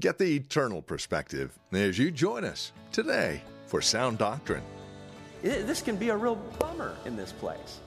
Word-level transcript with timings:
Get 0.00 0.18
the 0.18 0.34
eternal 0.34 0.82
perspective 0.82 1.56
as 1.72 1.98
you 1.98 2.10
join 2.10 2.44
us 2.44 2.72
today 2.90 3.42
for 3.66 3.80
Sound 3.80 4.18
Doctrine. 4.18 4.62
This 5.40 5.82
can 5.82 5.96
be 5.96 6.08
a 6.08 6.16
real 6.16 6.34
bummer 6.58 6.96
in 7.04 7.16
this 7.16 7.30
place. 7.30 7.78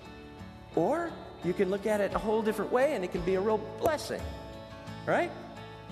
Or 0.76 1.12
you 1.44 1.54
can 1.54 1.70
look 1.70 1.86
at 1.86 2.00
it 2.00 2.14
a 2.14 2.18
whole 2.18 2.42
different 2.42 2.72
way 2.72 2.96
and 2.96 3.04
it 3.04 3.12
can 3.12 3.22
be 3.22 3.36
a 3.36 3.42
real 3.42 3.58
blessing, 3.82 4.22
right? 5.06 5.30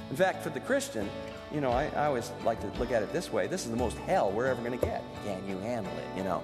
In 0.09 0.15
fact, 0.15 0.41
for 0.41 0.51
the 0.51 0.59
Christian, 0.62 1.09
you 1.54 1.59
know, 1.59 1.71
I, 1.71 1.88
I 1.96 2.05
always 2.05 2.32
like 2.45 2.61
to 2.61 2.79
look 2.79 2.91
at 2.93 3.04
it 3.04 3.11
this 3.11 3.34
way 3.34 3.47
this 3.47 3.66
is 3.66 3.71
the 3.71 3.77
most 3.77 3.97
hell 4.00 4.32
we're 4.32 4.45
ever 4.45 4.61
going 4.61 4.79
to 4.79 4.86
get. 4.86 5.04
Can 5.25 5.45
you 5.50 5.57
handle 5.59 5.91
it, 5.97 6.18
you 6.18 6.23
know? 6.23 6.41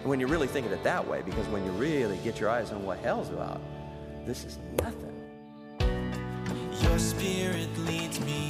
And 0.00 0.08
when 0.08 0.18
you 0.18 0.28
really 0.28 0.46
think 0.46 0.64
of 0.64 0.72
it 0.72 0.82
that 0.84 1.06
way, 1.06 1.20
because 1.20 1.46
when 1.48 1.62
you 1.66 1.72
really 1.72 2.16
get 2.24 2.40
your 2.40 2.48
eyes 2.48 2.72
on 2.72 2.86
what 2.86 2.98
hell's 3.00 3.28
about, 3.28 3.60
this 4.24 4.44
is 4.46 4.58
nothing. 4.78 5.10
Your 6.80 6.98
spirit 6.98 7.68
leads 7.80 8.18
me 8.20 8.49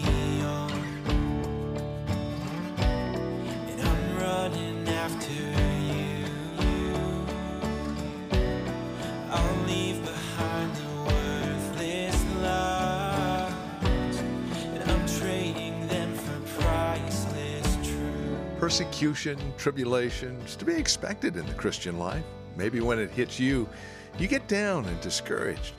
Persecution, 18.70 19.36
tribulation 19.58 20.28
tribulations, 20.28 20.54
to 20.54 20.64
be 20.64 20.74
expected 20.74 21.36
in 21.36 21.44
the 21.44 21.54
Christian 21.54 21.98
life. 21.98 22.22
Maybe 22.56 22.78
when 22.78 23.00
it 23.00 23.10
hits 23.10 23.40
you, 23.40 23.68
you 24.16 24.28
get 24.28 24.46
down 24.46 24.84
and 24.84 25.00
discouraged. 25.00 25.74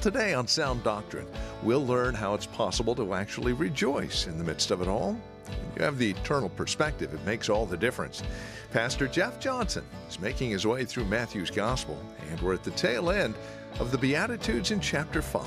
Today 0.00 0.34
on 0.34 0.48
Sound 0.48 0.82
Doctrine, 0.82 1.28
we'll 1.62 1.86
learn 1.86 2.16
how 2.16 2.34
it's 2.34 2.46
possible 2.46 2.96
to 2.96 3.14
actually 3.14 3.52
rejoice 3.52 4.26
in 4.26 4.38
the 4.38 4.44
midst 4.44 4.72
of 4.72 4.82
it 4.82 4.88
all. 4.88 5.12
When 5.12 5.76
you 5.76 5.84
have 5.84 5.98
the 5.98 6.10
eternal 6.10 6.48
perspective, 6.48 7.14
it 7.14 7.24
makes 7.24 7.48
all 7.48 7.64
the 7.64 7.76
difference. 7.76 8.24
Pastor 8.72 9.06
Jeff 9.06 9.38
Johnson 9.38 9.84
is 10.08 10.18
making 10.18 10.50
his 10.50 10.66
way 10.66 10.84
through 10.84 11.04
Matthew's 11.04 11.48
Gospel, 11.48 11.96
and 12.28 12.40
we're 12.40 12.54
at 12.54 12.64
the 12.64 12.72
tail 12.72 13.12
end 13.12 13.36
of 13.78 13.92
the 13.92 13.98
Beatitudes 13.98 14.72
in 14.72 14.80
chapter 14.80 15.22
5. 15.22 15.46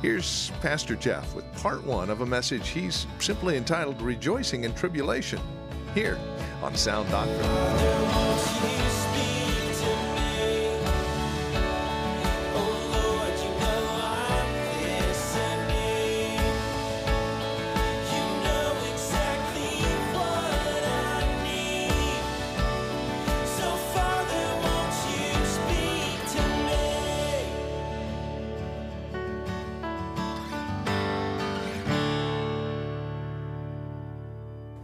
Here's 0.00 0.52
Pastor 0.62 0.96
Jeff 0.96 1.34
with 1.34 1.44
part 1.56 1.84
one 1.84 2.08
of 2.08 2.22
a 2.22 2.26
message 2.26 2.68
he's 2.68 3.06
simply 3.18 3.58
entitled 3.58 4.00
Rejoicing 4.00 4.64
in 4.64 4.72
Tribulation, 4.72 5.40
here 5.96 6.18
on 6.62 6.74
Sound 6.74 7.10
Doctrine. 7.10 8.75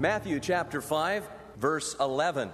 Matthew 0.02 0.40
chapter 0.40 0.80
5, 0.80 1.28
verse 1.58 1.94
11. 2.00 2.50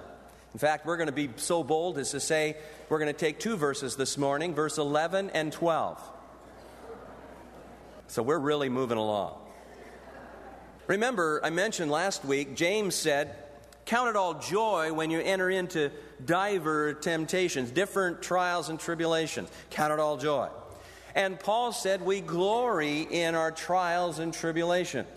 In 0.53 0.59
fact, 0.59 0.85
we're 0.85 0.99
going 0.99 1.07
to 1.07 1.15
be 1.15 1.31
so 1.37 1.65
bold 1.65 1.97
as 1.97 2.11
to 2.11 2.21
say 2.21 2.59
we're 2.91 2.99
going 2.99 3.11
to 3.11 3.19
take 3.19 3.41
two 3.41 3.57
verses 3.57 3.97
this 3.97 4.19
morning, 4.19 4.55
verse 4.55 4.77
11 4.77 5.31
and 5.31 5.51
12. 5.51 5.99
So 8.09 8.23
we're 8.23 8.39
really 8.39 8.69
moving 8.69 8.99
along. 8.99 9.33
Remember, 10.89 11.41
I 11.43 11.49
mentioned 11.49 11.91
last 11.91 12.23
week, 12.23 12.55
James 12.55 12.95
said, 12.95 13.35
Count 13.87 14.11
it 14.11 14.17
all 14.17 14.35
joy 14.35 14.93
when 14.93 15.11
you 15.11 15.19
enter 15.19 15.49
into 15.49 15.91
diver 16.23 16.93
temptations, 16.93 17.71
different 17.71 18.21
trials 18.21 18.69
and 18.69 18.79
tribulations. 18.79 19.49
Count 19.71 19.91
it 19.95 19.99
all 19.99 20.19
joy. 20.19 20.51
And 21.15 21.41
Paul 21.41 21.73
said, 21.73 22.03
We 22.03 22.21
glory 22.21 23.09
in 23.11 23.35
our 23.35 23.51
trials 23.53 24.19
and 24.19 24.35
tribulations. 24.35 25.09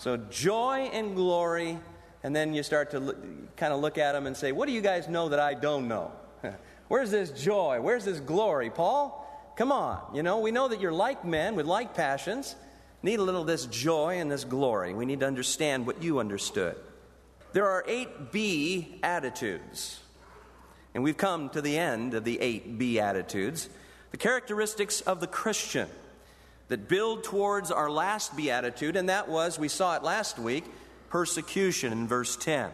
So 0.00 0.16
joy 0.16 0.88
and 0.94 1.14
glory, 1.14 1.78
and 2.22 2.34
then 2.34 2.54
you 2.54 2.62
start 2.62 2.92
to 2.92 3.00
look, 3.00 3.56
kind 3.58 3.70
of 3.70 3.80
look 3.80 3.98
at 3.98 4.12
them 4.12 4.26
and 4.26 4.34
say, 4.34 4.50
What 4.50 4.66
do 4.66 4.72
you 4.72 4.80
guys 4.80 5.08
know 5.08 5.28
that 5.28 5.38
I 5.38 5.52
don't 5.52 5.88
know? 5.88 6.10
Where's 6.88 7.10
this 7.10 7.30
joy? 7.30 7.82
Where's 7.82 8.06
this 8.06 8.18
glory, 8.18 8.70
Paul? 8.70 9.52
Come 9.56 9.70
on. 9.70 10.14
You 10.14 10.22
know, 10.22 10.38
we 10.38 10.52
know 10.52 10.68
that 10.68 10.80
you're 10.80 10.90
like 10.90 11.22
men 11.26 11.54
with 11.54 11.66
like 11.66 11.92
passions. 11.92 12.56
Need 13.02 13.18
a 13.18 13.22
little 13.22 13.42
of 13.42 13.46
this 13.46 13.66
joy 13.66 14.20
and 14.20 14.32
this 14.32 14.44
glory. 14.44 14.94
We 14.94 15.04
need 15.04 15.20
to 15.20 15.26
understand 15.26 15.86
what 15.86 16.02
you 16.02 16.18
understood. 16.18 16.76
There 17.52 17.68
are 17.68 17.84
eight 17.86 18.32
Beatitudes. 18.32 20.00
And 20.94 21.04
we've 21.04 21.18
come 21.18 21.50
to 21.50 21.60
the 21.60 21.76
end 21.76 22.14
of 22.14 22.24
the 22.24 22.40
eight 22.40 22.78
Beatitudes. 22.78 23.68
The 24.12 24.16
characteristics 24.16 25.02
of 25.02 25.20
the 25.20 25.26
Christian 25.26 25.90
that 26.70 26.86
build 26.88 27.24
towards 27.24 27.72
our 27.72 27.90
last 27.90 28.36
beatitude, 28.36 28.94
and 28.94 29.08
that 29.08 29.28
was, 29.28 29.58
we 29.58 29.66
saw 29.66 29.96
it 29.96 30.04
last 30.04 30.38
week, 30.38 30.64
persecution 31.08 31.92
in 31.92 32.06
verse 32.06 32.36
10. 32.36 32.70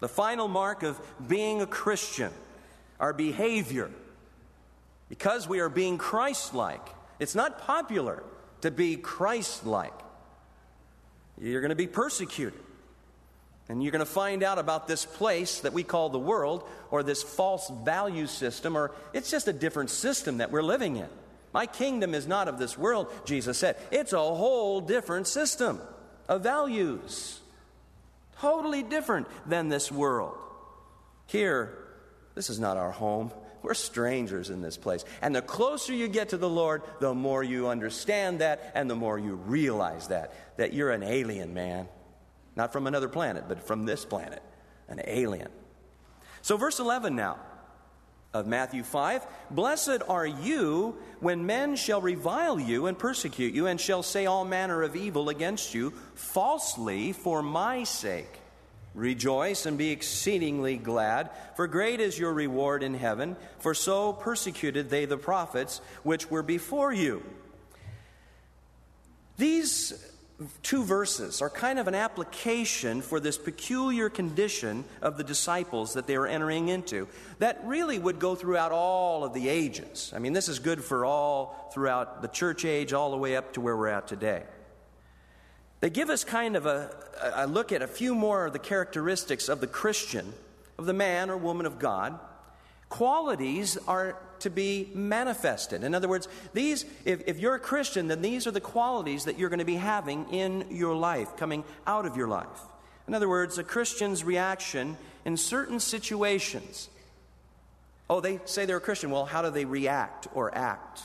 The 0.00 0.08
final 0.08 0.48
mark 0.48 0.82
of 0.82 1.00
being 1.28 1.62
a 1.62 1.66
Christian, 1.66 2.32
our 2.98 3.12
behavior. 3.12 3.88
Because 5.08 5.48
we 5.48 5.60
are 5.60 5.68
being 5.68 5.96
Christ 5.96 6.54
like. 6.54 6.84
It's 7.20 7.36
not 7.36 7.60
popular 7.60 8.24
to 8.62 8.72
be 8.72 8.96
Christ 8.96 9.64
like. 9.64 9.94
You're 11.40 11.60
going 11.60 11.70
to 11.70 11.76
be 11.76 11.86
persecuted. 11.86 12.58
And 13.68 13.80
you're 13.80 13.92
going 13.92 14.00
to 14.00 14.06
find 14.06 14.42
out 14.42 14.58
about 14.58 14.88
this 14.88 15.06
place 15.06 15.60
that 15.60 15.72
we 15.72 15.84
call 15.84 16.08
the 16.08 16.18
world, 16.18 16.68
or 16.90 17.04
this 17.04 17.22
false 17.22 17.70
value 17.84 18.26
system, 18.26 18.76
or 18.76 18.90
it's 19.12 19.30
just 19.30 19.46
a 19.46 19.52
different 19.52 19.90
system 19.90 20.38
that 20.38 20.50
we're 20.50 20.64
living 20.64 20.96
in. 20.96 21.08
My 21.52 21.66
kingdom 21.66 22.14
is 22.14 22.26
not 22.26 22.48
of 22.48 22.58
this 22.58 22.78
world, 22.78 23.12
Jesus 23.24 23.58
said. 23.58 23.76
It's 23.90 24.12
a 24.12 24.18
whole 24.18 24.80
different 24.80 25.26
system 25.26 25.80
of 26.28 26.42
values. 26.42 27.40
Totally 28.38 28.82
different 28.82 29.26
than 29.48 29.68
this 29.68 29.90
world. 29.90 30.34
Here, 31.26 31.76
this 32.34 32.50
is 32.50 32.60
not 32.60 32.76
our 32.76 32.90
home. 32.90 33.32
We're 33.62 33.74
strangers 33.74 34.48
in 34.48 34.62
this 34.62 34.76
place. 34.76 35.04
And 35.20 35.34
the 35.34 35.42
closer 35.42 35.92
you 35.92 36.08
get 36.08 36.30
to 36.30 36.38
the 36.38 36.48
Lord, 36.48 36.82
the 37.00 37.14
more 37.14 37.42
you 37.42 37.68
understand 37.68 38.40
that 38.40 38.72
and 38.74 38.88
the 38.88 38.96
more 38.96 39.18
you 39.18 39.34
realize 39.34 40.08
that. 40.08 40.32
That 40.56 40.72
you're 40.72 40.90
an 40.90 41.02
alien, 41.02 41.52
man. 41.52 41.88
Not 42.56 42.72
from 42.72 42.86
another 42.86 43.08
planet, 43.08 43.44
but 43.48 43.66
from 43.66 43.84
this 43.84 44.04
planet. 44.04 44.42
An 44.88 45.02
alien. 45.04 45.48
So, 46.42 46.56
verse 46.56 46.78
11 46.78 47.14
now 47.14 47.38
of 48.32 48.46
Matthew 48.46 48.82
5 48.82 49.26
Blessed 49.50 50.02
are 50.08 50.26
you 50.26 50.96
when 51.20 51.46
men 51.46 51.76
shall 51.76 52.00
revile 52.00 52.58
you 52.58 52.86
and 52.86 52.98
persecute 52.98 53.54
you, 53.54 53.66
and 53.66 53.80
shall 53.80 54.02
say 54.02 54.26
all 54.26 54.44
manner 54.44 54.82
of 54.82 54.96
evil 54.96 55.28
against 55.28 55.74
you 55.74 55.92
falsely 56.14 57.12
for 57.12 57.42
my 57.42 57.84
sake. 57.84 58.40
Rejoice 58.94 59.66
and 59.66 59.78
be 59.78 59.90
exceedingly 59.90 60.76
glad, 60.76 61.30
for 61.54 61.66
great 61.68 62.00
is 62.00 62.18
your 62.18 62.32
reward 62.32 62.82
in 62.82 62.94
heaven, 62.94 63.36
for 63.58 63.72
so 63.72 64.12
persecuted 64.12 64.90
they 64.90 65.04
the 65.04 65.16
prophets 65.16 65.80
which 66.02 66.30
were 66.30 66.42
before 66.42 66.92
you. 66.92 67.22
These 69.36 70.09
two 70.62 70.84
verses 70.84 71.42
are 71.42 71.50
kind 71.50 71.78
of 71.78 71.86
an 71.86 71.94
application 71.94 73.02
for 73.02 73.20
this 73.20 73.36
peculiar 73.36 74.08
condition 74.08 74.84
of 75.02 75.16
the 75.16 75.24
disciples 75.24 75.94
that 75.94 76.06
they 76.06 76.16
are 76.16 76.26
entering 76.26 76.68
into 76.68 77.08
that 77.38 77.60
really 77.64 77.98
would 77.98 78.18
go 78.18 78.34
throughout 78.34 78.72
all 78.72 79.22
of 79.24 79.34
the 79.34 79.48
ages. 79.48 80.12
I 80.14 80.18
mean, 80.18 80.32
this 80.32 80.48
is 80.48 80.58
good 80.58 80.82
for 80.82 81.04
all 81.04 81.70
throughout 81.74 82.22
the 82.22 82.28
church 82.28 82.64
age, 82.64 82.92
all 82.92 83.10
the 83.10 83.18
way 83.18 83.36
up 83.36 83.52
to 83.54 83.60
where 83.60 83.76
we're 83.76 83.88
at 83.88 84.08
today. 84.08 84.44
They 85.80 85.90
give 85.90 86.10
us 86.10 86.24
kind 86.24 86.56
of 86.56 86.66
a, 86.66 86.90
a 87.34 87.46
look 87.46 87.72
at 87.72 87.82
a 87.82 87.86
few 87.86 88.14
more 88.14 88.46
of 88.46 88.52
the 88.52 88.58
characteristics 88.58 89.48
of 89.48 89.60
the 89.60 89.66
Christian, 89.66 90.32
of 90.78 90.86
the 90.86 90.92
man 90.92 91.30
or 91.30 91.36
woman 91.36 91.66
of 91.66 91.78
God. 91.78 92.18
Qualities 92.90 93.78
are 93.88 94.18
to 94.40 94.50
be 94.50 94.90
manifested. 94.94 95.84
In 95.84 95.94
other 95.94 96.08
words, 96.08 96.28
these, 96.52 96.84
if, 97.04 97.22
if 97.26 97.38
you're 97.38 97.54
a 97.54 97.60
Christian, 97.60 98.08
then 98.08 98.20
these 98.20 98.46
are 98.46 98.50
the 98.50 98.60
qualities 98.60 99.24
that 99.24 99.38
you're 99.38 99.48
going 99.48 99.60
to 99.60 99.64
be 99.64 99.76
having 99.76 100.28
in 100.30 100.66
your 100.70 100.94
life, 100.94 101.36
coming 101.36 101.64
out 101.86 102.04
of 102.04 102.16
your 102.16 102.28
life. 102.28 102.46
In 103.06 103.14
other 103.14 103.28
words, 103.28 103.58
a 103.58 103.64
Christian's 103.64 104.24
reaction 104.24 104.96
in 105.24 105.36
certain 105.36 105.80
situations. 105.80 106.88
Oh, 108.08 108.20
they 108.20 108.40
say 108.44 108.66
they're 108.66 108.78
a 108.78 108.80
Christian. 108.80 109.10
Well, 109.10 109.24
how 109.24 109.42
do 109.42 109.50
they 109.50 109.64
react 109.64 110.26
or 110.34 110.54
act? 110.54 111.00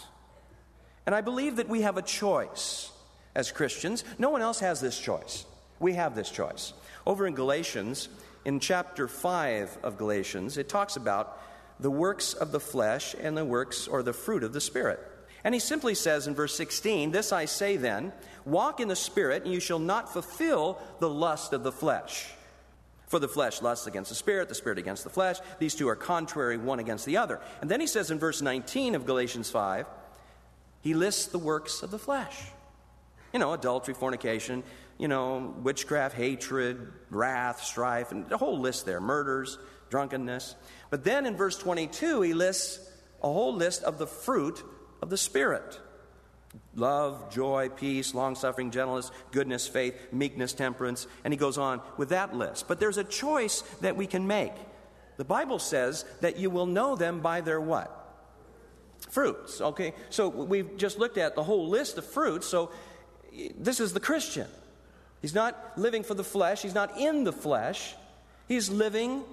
And 1.06 1.14
I 1.14 1.22
believe 1.22 1.58
that 1.58 1.70
we 1.70 1.82
have 1.82 1.98
a 1.98 2.02
choice 2.02 2.92
as 3.36 3.52
Christians. 3.52 4.04
No 4.18 4.30
one 4.30 4.42
else 4.42 4.60
has 4.60 4.82
this 4.82 5.00
choice. 5.00 5.46
We 5.80 5.94
have 5.94 6.16
this 6.16 6.32
choice. 6.32 6.74
Over 7.06 7.28
in 7.28 7.36
Galatians, 7.36 8.10
in 8.44 8.60
chapter 8.60 9.08
5 9.08 9.80
of 9.84 9.98
Galatians, 9.98 10.58
it 10.58 10.70
talks 10.70 10.96
about 10.96 11.40
the 11.80 11.92
works 11.92 12.34
of 12.34 12.52
the 12.52 12.60
flesh 12.60 13.16
and 13.20 13.38
the 13.38 13.46
works 13.46 13.88
or 13.88 14.04
the 14.04 14.14
fruit 14.14 14.44
of 14.44 14.54
the 14.54 14.62
Spirit. 14.62 15.00
And 15.44 15.54
he 15.54 15.60
simply 15.60 15.94
says 15.94 16.28
in 16.28 16.34
verse 16.34 16.56
16, 16.56 17.12
This 17.12 17.32
I 17.32 17.46
say 17.46 17.78
then, 17.78 18.14
walk 18.46 18.80
in 18.80 18.88
the 18.88 18.96
Spirit, 18.96 19.44
and 19.44 19.54
you 19.54 19.60
shall 19.60 19.80
not 19.80 20.12
fulfill 20.12 20.80
the 21.00 21.10
lust 21.10 21.54
of 21.54 21.64
the 21.64 21.72
flesh. 21.72 22.28
For 23.08 23.20
the 23.20 23.28
flesh 23.28 23.62
lusts 23.62 23.86
against 23.86 24.10
the 24.10 24.16
Spirit, 24.16 24.50
the 24.50 24.56
Spirit 24.56 24.80
against 24.80 25.04
the 25.04 25.12
flesh. 25.12 25.38
These 25.60 25.76
two 25.76 25.88
are 25.88 25.96
contrary 25.96 26.58
one 26.58 26.80
against 26.80 27.06
the 27.06 27.18
other. 27.18 27.40
And 27.62 27.70
then 27.70 27.80
he 27.80 27.86
says 27.88 28.10
in 28.10 28.18
verse 28.18 28.42
19 28.42 28.96
of 28.96 29.06
Galatians 29.06 29.52
5, 29.52 29.86
he 30.82 30.94
lists 30.94 31.28
the 31.28 31.40
works 31.40 31.84
of 31.84 31.92
the 31.92 32.00
flesh. 32.00 32.42
You 33.32 33.40
know, 33.40 33.54
adultery, 33.54 33.94
fornication, 33.94 34.64
you 34.98 35.08
know, 35.08 35.54
witchcraft, 35.62 36.16
hatred, 36.16 36.92
wrath, 37.10 37.64
strife, 37.64 38.12
and 38.12 38.32
a 38.32 38.38
whole 38.38 38.60
list 38.60 38.86
there 38.86 39.02
murders, 39.02 39.58
drunkenness. 39.96 40.56
But 40.90 41.06
then 41.06 41.26
in 41.26 41.38
verse 41.38 41.58
22, 41.58 42.22
he 42.22 42.34
lists 42.34 42.86
a 43.24 43.32
whole 43.32 43.56
list 43.56 43.82
of 43.84 43.98
the 43.98 44.06
fruit 44.06 44.62
of 45.02 45.10
the 45.10 45.16
Spirit 45.18 45.80
love, 46.76 47.34
joy, 47.34 47.70
peace, 47.70 48.14
long 48.14 48.36
suffering, 48.36 48.72
gentleness, 48.72 49.12
goodness, 49.32 49.68
faith, 49.68 49.96
meekness, 50.12 50.52
temperance. 50.52 51.08
And 51.24 51.34
he 51.34 51.38
goes 51.38 51.58
on 51.58 51.82
with 51.96 52.10
that 52.10 52.36
list. 52.36 52.68
But 52.68 52.80
there's 52.82 52.98
a 52.98 53.04
choice 53.06 53.62
that 53.80 53.96
we 53.96 54.06
can 54.08 54.28
make. 54.28 54.54
The 55.16 55.26
Bible 55.26 55.60
says 55.60 56.04
that 56.20 56.38
you 56.38 56.50
will 56.50 56.66
know 56.66 56.98
them 56.98 57.22
by 57.22 57.40
their 57.40 57.62
what? 57.62 57.90
Fruits. 59.10 59.62
Okay? 59.62 59.94
So 60.10 60.28
we've 60.28 60.76
just 60.76 61.00
looked 61.00 61.18
at 61.18 61.36
the 61.36 61.44
whole 61.44 61.70
list 61.70 61.98
of 61.98 62.06
fruits. 62.06 62.48
So 62.48 62.72
this 63.58 63.80
is 63.80 63.94
the 63.94 64.02
Christian. 64.02 64.48
He's 65.22 65.36
not 65.36 65.78
living 65.78 66.04
for 66.04 66.16
the 66.16 66.24
flesh, 66.24 66.62
he's 66.62 66.76
not 66.76 66.98
in 66.98 67.24
the 67.24 67.34
flesh. 67.34 67.96
He's 68.48 68.70
living 68.70 69.24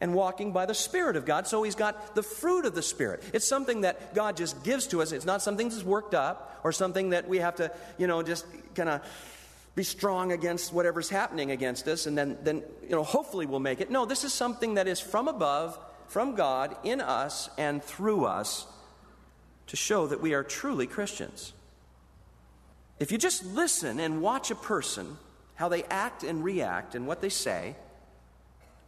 and 0.00 0.14
walking 0.14 0.52
by 0.52 0.66
the 0.66 0.74
Spirit 0.74 1.16
of 1.16 1.24
God. 1.24 1.46
So 1.46 1.62
he's 1.62 1.74
got 1.74 2.14
the 2.14 2.22
fruit 2.22 2.66
of 2.66 2.74
the 2.74 2.82
Spirit. 2.82 3.22
It's 3.32 3.46
something 3.46 3.82
that 3.82 4.14
God 4.14 4.36
just 4.36 4.62
gives 4.62 4.86
to 4.88 5.02
us. 5.02 5.12
It's 5.12 5.24
not 5.24 5.42
something 5.42 5.68
that's 5.68 5.82
worked 5.82 6.14
up 6.14 6.60
or 6.64 6.72
something 6.72 7.10
that 7.10 7.28
we 7.28 7.38
have 7.38 7.56
to, 7.56 7.72
you 7.98 8.06
know, 8.06 8.22
just 8.22 8.44
kind 8.74 8.88
of 8.88 9.00
be 9.74 9.82
strong 9.82 10.32
against 10.32 10.72
whatever's 10.72 11.08
happening 11.08 11.50
against 11.50 11.86
us 11.86 12.06
and 12.06 12.16
then, 12.16 12.38
then, 12.42 12.62
you 12.82 12.90
know, 12.90 13.02
hopefully 13.02 13.46
we'll 13.46 13.60
make 13.60 13.80
it. 13.80 13.90
No, 13.90 14.06
this 14.06 14.24
is 14.24 14.32
something 14.32 14.74
that 14.74 14.88
is 14.88 15.00
from 15.00 15.28
above, 15.28 15.78
from 16.08 16.34
God, 16.34 16.76
in 16.82 17.00
us, 17.00 17.50
and 17.58 17.82
through 17.82 18.24
us 18.24 18.66
to 19.66 19.76
show 19.76 20.06
that 20.06 20.20
we 20.20 20.32
are 20.34 20.42
truly 20.42 20.86
Christians. 20.86 21.52
If 22.98 23.12
you 23.12 23.18
just 23.18 23.44
listen 23.44 24.00
and 24.00 24.22
watch 24.22 24.50
a 24.50 24.54
person, 24.54 25.18
how 25.56 25.68
they 25.68 25.84
act 25.84 26.22
and 26.22 26.42
react 26.42 26.94
and 26.94 27.06
what 27.06 27.20
they 27.20 27.28
say, 27.28 27.76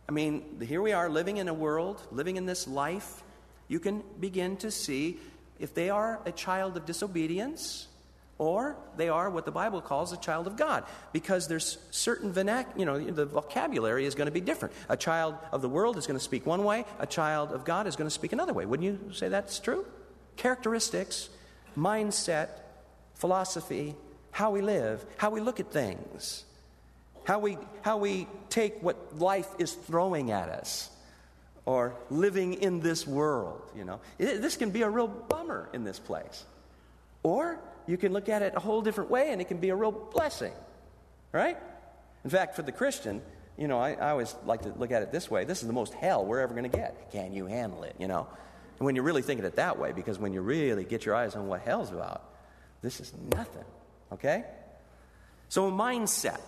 I 0.08 0.12
mean, 0.12 0.62
here 0.66 0.80
we 0.80 0.92
are 0.92 1.10
living 1.10 1.36
in 1.36 1.48
a 1.48 1.54
world, 1.54 2.02
living 2.10 2.36
in 2.36 2.46
this 2.46 2.66
life. 2.66 3.22
You 3.68 3.78
can 3.78 4.02
begin 4.18 4.56
to 4.58 4.70
see 4.70 5.18
if 5.58 5.74
they 5.74 5.90
are 5.90 6.20
a 6.24 6.32
child 6.32 6.78
of 6.78 6.86
disobedience 6.86 7.88
or 8.38 8.76
they 8.96 9.08
are 9.10 9.28
what 9.28 9.44
the 9.44 9.50
Bible 9.50 9.82
calls 9.82 10.12
a 10.12 10.16
child 10.16 10.46
of 10.46 10.56
God 10.56 10.84
because 11.12 11.48
there's 11.48 11.76
certain 11.90 12.32
vernac- 12.32 12.78
you 12.78 12.86
know 12.86 12.98
the 12.98 13.26
vocabulary 13.26 14.06
is 14.06 14.14
going 14.14 14.26
to 14.26 14.32
be 14.32 14.40
different. 14.40 14.74
A 14.88 14.96
child 14.96 15.34
of 15.52 15.60
the 15.60 15.68
world 15.68 15.98
is 15.98 16.06
going 16.06 16.18
to 16.18 16.24
speak 16.24 16.46
one 16.46 16.64
way, 16.64 16.86
a 17.00 17.06
child 17.06 17.52
of 17.52 17.64
God 17.64 17.86
is 17.86 17.96
going 17.96 18.06
to 18.06 18.14
speak 18.14 18.32
another 18.32 18.54
way. 18.54 18.64
Wouldn't 18.64 18.86
you 18.86 19.12
say 19.12 19.28
that's 19.28 19.58
true? 19.58 19.84
Characteristics, 20.36 21.28
mindset, 21.76 22.48
philosophy, 23.14 23.94
how 24.30 24.52
we 24.52 24.62
live, 24.62 25.04
how 25.18 25.30
we 25.30 25.40
look 25.40 25.60
at 25.60 25.70
things 25.70 26.44
how 27.28 27.38
we, 27.38 27.58
how 27.82 27.98
we 27.98 28.26
take 28.48 28.82
what 28.82 29.18
life 29.18 29.48
is 29.58 29.74
throwing 29.74 30.30
at 30.30 30.48
us 30.48 30.88
or 31.66 31.94
living 32.08 32.54
in 32.54 32.80
this 32.80 33.06
world, 33.06 33.60
you 33.76 33.84
know. 33.84 34.00
It, 34.18 34.40
this 34.40 34.56
can 34.56 34.70
be 34.70 34.80
a 34.80 34.88
real 34.88 35.08
bummer 35.08 35.68
in 35.74 35.84
this 35.84 35.98
place. 35.98 36.46
Or 37.22 37.60
you 37.86 37.98
can 37.98 38.14
look 38.14 38.30
at 38.30 38.40
it 38.40 38.54
a 38.56 38.60
whole 38.60 38.80
different 38.80 39.10
way 39.10 39.30
and 39.30 39.42
it 39.42 39.44
can 39.48 39.58
be 39.58 39.68
a 39.68 39.76
real 39.76 39.92
blessing, 39.92 40.54
right? 41.30 41.58
In 42.24 42.30
fact, 42.30 42.56
for 42.56 42.62
the 42.62 42.72
Christian, 42.72 43.20
you 43.58 43.68
know, 43.68 43.78
I, 43.78 43.92
I 43.92 44.08
always 44.12 44.34
like 44.46 44.62
to 44.62 44.70
look 44.70 44.90
at 44.90 45.02
it 45.02 45.12
this 45.12 45.30
way 45.30 45.44
this 45.44 45.60
is 45.60 45.66
the 45.66 45.74
most 45.74 45.92
hell 45.92 46.24
we're 46.24 46.40
ever 46.40 46.54
going 46.54 46.70
to 46.70 46.74
get. 46.74 47.12
Can 47.12 47.34
you 47.34 47.44
handle 47.44 47.82
it, 47.82 47.94
you 47.98 48.08
know? 48.08 48.26
And 48.78 48.86
when 48.86 48.96
you 48.96 49.02
really 49.02 49.20
think 49.20 49.38
of 49.38 49.44
it 49.44 49.56
that 49.56 49.78
way, 49.78 49.92
because 49.92 50.18
when 50.18 50.32
you 50.32 50.40
really 50.40 50.84
get 50.84 51.04
your 51.04 51.14
eyes 51.14 51.36
on 51.36 51.46
what 51.46 51.60
hell's 51.60 51.92
about, 51.92 52.24
this 52.80 53.00
is 53.00 53.12
nothing, 53.34 53.64
okay? 54.12 54.44
So, 55.50 55.68
a 55.68 55.70
mindset. 55.70 56.40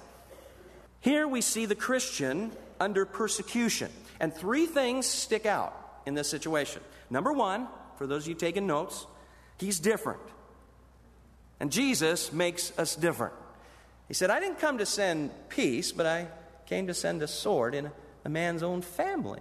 Here 1.01 1.27
we 1.27 1.41
see 1.41 1.67
the 1.67 1.75
Christian 1.75 2.53
under 2.79 3.05
persecution. 3.05 3.91
And 4.19 4.35
three 4.35 4.67
things 4.67 5.07
stick 5.07 5.47
out 5.47 5.75
in 6.07 6.15
this 6.15 6.29
situation. 6.29 6.83
Number 7.09 7.33
one, 7.33 7.69
for 7.97 8.07
those 8.07 8.25
of 8.25 8.29
you 8.29 8.35
taking 8.35 8.67
notes, 8.67 9.07
he's 9.59 9.79
different. 9.79 10.21
And 11.59 11.73
Jesus 11.73 12.33
makes 12.33 12.77
us 12.79 12.97
different. 12.97 13.35
He 14.09 14.15
said, 14.15 14.31
I 14.31 14.41
didn't 14.41 14.59
come 14.59 14.79
to 14.79 14.87
send 14.87 15.31
peace, 15.49 15.93
but 15.93 16.07
I 16.07 16.29
came 16.67 16.87
to 16.87 16.95
send 16.95 17.23
a 17.23 17.29
sword 17.29 17.75
in 17.75 17.91
a 18.25 18.29
man's 18.29 18.63
own 18.63 18.83
family. 18.83 19.41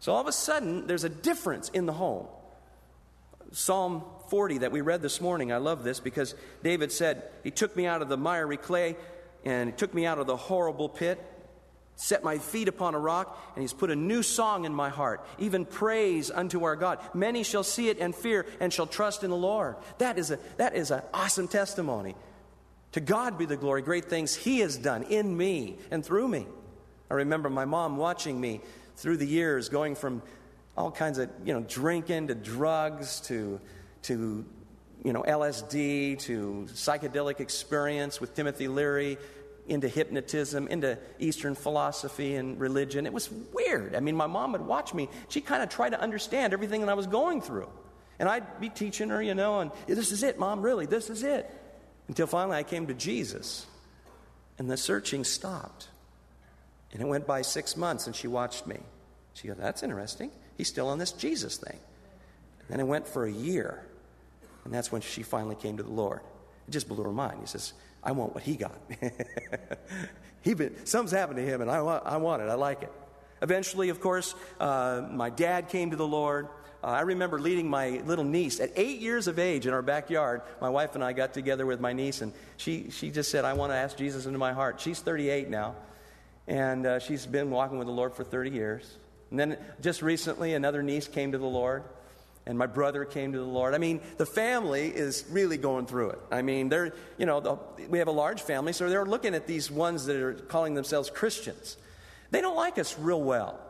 So 0.00 0.12
all 0.12 0.20
of 0.20 0.26
a 0.26 0.32
sudden, 0.32 0.86
there's 0.86 1.04
a 1.04 1.08
difference 1.08 1.68
in 1.70 1.86
the 1.86 1.92
home. 1.92 2.26
Psalm 3.52 4.04
40 4.28 4.58
that 4.58 4.72
we 4.72 4.80
read 4.80 5.00
this 5.00 5.20
morning, 5.20 5.52
I 5.52 5.58
love 5.58 5.84
this 5.84 6.00
because 6.00 6.34
David 6.62 6.92
said, 6.92 7.22
He 7.42 7.50
took 7.50 7.76
me 7.76 7.86
out 7.86 8.02
of 8.02 8.08
the 8.08 8.16
miry 8.16 8.56
clay 8.56 8.96
and 9.44 9.70
He 9.70 9.76
took 9.76 9.94
me 9.94 10.06
out 10.06 10.18
of 10.18 10.26
the 10.26 10.36
horrible 10.36 10.88
pit, 10.88 11.22
set 11.96 12.24
my 12.24 12.38
feet 12.38 12.68
upon 12.68 12.94
a 12.94 12.98
rock, 12.98 13.38
and 13.54 13.62
He's 13.62 13.72
put 13.72 13.90
a 13.90 13.96
new 13.96 14.22
song 14.22 14.64
in 14.64 14.74
my 14.74 14.88
heart, 14.88 15.26
even 15.38 15.64
praise 15.64 16.30
unto 16.30 16.64
our 16.64 16.76
God. 16.76 16.98
Many 17.14 17.42
shall 17.42 17.62
see 17.62 17.88
it 17.88 17.98
and 17.98 18.14
fear 18.14 18.46
and 18.60 18.72
shall 18.72 18.86
trust 18.86 19.24
in 19.24 19.30
the 19.30 19.36
Lord. 19.36 19.76
That 19.98 20.18
is, 20.18 20.30
a, 20.30 20.38
that 20.56 20.74
is 20.74 20.90
an 20.90 21.02
awesome 21.12 21.48
testimony. 21.48 22.14
To 22.92 23.00
God 23.00 23.38
be 23.38 23.44
the 23.44 23.56
glory, 23.56 23.82
great 23.82 24.06
things 24.06 24.34
He 24.34 24.60
has 24.60 24.76
done 24.76 25.02
in 25.04 25.36
me 25.36 25.78
and 25.90 26.04
through 26.04 26.28
me. 26.28 26.46
I 27.10 27.14
remember 27.14 27.50
my 27.50 27.64
mom 27.64 27.96
watching 27.96 28.40
me 28.40 28.60
through 28.96 29.16
the 29.16 29.26
years, 29.26 29.68
going 29.68 29.94
from 29.94 30.22
all 30.76 30.90
kinds 30.90 31.18
of, 31.18 31.30
you 31.44 31.52
know, 31.52 31.60
drinking 31.68 32.28
to 32.28 32.34
drugs 32.34 33.20
to, 33.22 33.60
to 34.02 34.44
you 35.02 35.12
know, 35.12 35.22
LSD 35.22 36.18
to 36.20 36.66
psychedelic 36.70 37.40
experience 37.40 38.20
with 38.20 38.34
Timothy 38.34 38.68
Leary, 38.68 39.18
into 39.66 39.88
hypnotism, 39.88 40.68
into 40.68 40.98
Eastern 41.18 41.54
philosophy 41.54 42.34
and 42.34 42.60
religion. 42.60 43.06
It 43.06 43.12
was 43.12 43.30
weird. 43.30 43.94
I 43.94 44.00
mean, 44.00 44.16
my 44.16 44.26
mom 44.26 44.52
would 44.52 44.66
watch 44.66 44.92
me. 44.92 45.08
She 45.28 45.40
kind 45.40 45.62
of 45.62 45.68
tried 45.68 45.90
to 45.90 46.00
understand 46.00 46.52
everything 46.52 46.82
that 46.82 46.90
I 46.90 46.94
was 46.94 47.06
going 47.06 47.40
through. 47.40 47.68
And 48.18 48.28
I'd 48.28 48.60
be 48.60 48.68
teaching 48.68 49.08
her, 49.08 49.22
you 49.22 49.34
know, 49.34 49.60
and 49.60 49.70
this 49.86 50.12
is 50.12 50.22
it, 50.22 50.38
mom, 50.38 50.62
really, 50.62 50.86
this 50.86 51.10
is 51.10 51.22
it. 51.22 51.50
Until 52.08 52.26
finally 52.26 52.56
I 52.56 52.62
came 52.62 52.86
to 52.88 52.94
Jesus. 52.94 53.66
And 54.58 54.70
the 54.70 54.76
searching 54.76 55.24
stopped. 55.24 55.88
And 56.92 57.02
it 57.02 57.06
went 57.06 57.26
by 57.26 57.42
six 57.42 57.76
months, 57.76 58.06
and 58.06 58.14
she 58.14 58.28
watched 58.28 58.66
me. 58.66 58.78
She 59.32 59.48
goes, 59.48 59.56
That's 59.56 59.82
interesting. 59.82 60.30
He's 60.56 60.68
still 60.68 60.88
on 60.88 60.98
this 60.98 61.10
Jesus 61.10 61.56
thing. 61.56 61.78
And 62.60 62.68
then 62.68 62.80
it 62.80 62.86
went 62.86 63.08
for 63.08 63.24
a 63.24 63.32
year. 63.32 63.84
And 64.64 64.72
that's 64.72 64.90
when 64.90 65.02
she 65.02 65.22
finally 65.22 65.56
came 65.56 65.76
to 65.76 65.82
the 65.82 65.92
Lord. 65.92 66.20
It 66.66 66.70
just 66.70 66.88
blew 66.88 67.02
her 67.02 67.12
mind. 67.12 67.38
He 67.40 67.46
says, 67.46 67.74
I 68.02 68.12
want 68.12 68.34
what 68.34 68.44
he 68.44 68.56
got. 68.56 68.78
he 70.42 70.54
been, 70.54 70.86
something's 70.86 71.12
happened 71.12 71.38
to 71.38 71.44
him, 71.44 71.60
and 71.60 71.70
I 71.70 71.82
want, 71.82 72.04
I 72.06 72.16
want 72.16 72.42
it. 72.42 72.48
I 72.48 72.54
like 72.54 72.82
it. 72.82 72.92
Eventually, 73.42 73.88
of 73.90 74.00
course, 74.00 74.34
uh, 74.60 75.06
my 75.10 75.30
dad 75.30 75.68
came 75.68 75.90
to 75.90 75.96
the 75.96 76.06
Lord. 76.06 76.48
Uh, 76.82 76.88
I 76.88 77.00
remember 77.02 77.38
leading 77.38 77.68
my 77.68 78.02
little 78.06 78.24
niece 78.24 78.60
at 78.60 78.72
eight 78.76 79.00
years 79.00 79.26
of 79.26 79.38
age 79.38 79.66
in 79.66 79.74
our 79.74 79.82
backyard. 79.82 80.42
My 80.60 80.70
wife 80.70 80.94
and 80.94 81.04
I 81.04 81.12
got 81.12 81.34
together 81.34 81.66
with 81.66 81.80
my 81.80 81.92
niece, 81.92 82.22
and 82.22 82.32
she, 82.56 82.90
she 82.90 83.10
just 83.10 83.30
said, 83.30 83.44
I 83.44 83.54
want 83.54 83.72
to 83.72 83.76
ask 83.76 83.96
Jesus 83.96 84.26
into 84.26 84.38
my 84.38 84.52
heart. 84.52 84.80
She's 84.80 85.00
38 85.00 85.50
now, 85.50 85.76
and 86.46 86.86
uh, 86.86 86.98
she's 86.98 87.26
been 87.26 87.50
walking 87.50 87.78
with 87.78 87.86
the 87.86 87.92
Lord 87.92 88.14
for 88.14 88.24
30 88.24 88.50
years. 88.50 88.98
And 89.30 89.38
then 89.38 89.58
just 89.80 90.02
recently, 90.02 90.54
another 90.54 90.82
niece 90.82 91.08
came 91.08 91.32
to 91.32 91.38
the 91.38 91.46
Lord 91.46 91.84
and 92.46 92.58
my 92.58 92.66
brother 92.66 93.04
came 93.04 93.32
to 93.32 93.38
the 93.38 93.44
Lord. 93.44 93.74
I 93.74 93.78
mean, 93.78 94.00
the 94.18 94.26
family 94.26 94.88
is 94.88 95.24
really 95.30 95.56
going 95.56 95.86
through 95.86 96.10
it. 96.10 96.18
I 96.30 96.42
mean, 96.42 96.68
they're, 96.68 96.94
you 97.16 97.26
know, 97.26 97.40
the, 97.40 97.56
we 97.88 97.98
have 97.98 98.08
a 98.08 98.12
large 98.12 98.42
family, 98.42 98.72
so 98.72 98.88
they're 98.88 99.06
looking 99.06 99.34
at 99.34 99.46
these 99.46 99.70
ones 99.70 100.06
that 100.06 100.16
are 100.16 100.34
calling 100.34 100.74
themselves 100.74 101.08
Christians. 101.08 101.76
They 102.30 102.40
don't 102.40 102.56
like 102.56 102.78
us 102.78 102.98
real 102.98 103.22
well. 103.22 103.60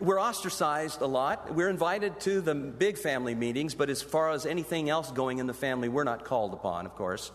We're 0.00 0.20
ostracized 0.20 1.02
a 1.02 1.06
lot. 1.06 1.54
We're 1.54 1.68
invited 1.68 2.20
to 2.20 2.40
the 2.40 2.54
big 2.54 2.96
family 2.96 3.34
meetings, 3.34 3.74
but 3.74 3.90
as 3.90 4.00
far 4.00 4.30
as 4.30 4.46
anything 4.46 4.88
else 4.88 5.10
going 5.10 5.38
in 5.38 5.46
the 5.46 5.52
family, 5.52 5.90
we're 5.90 6.04
not 6.04 6.24
called 6.24 6.54
upon, 6.54 6.86
of 6.86 6.94
course. 6.94 7.30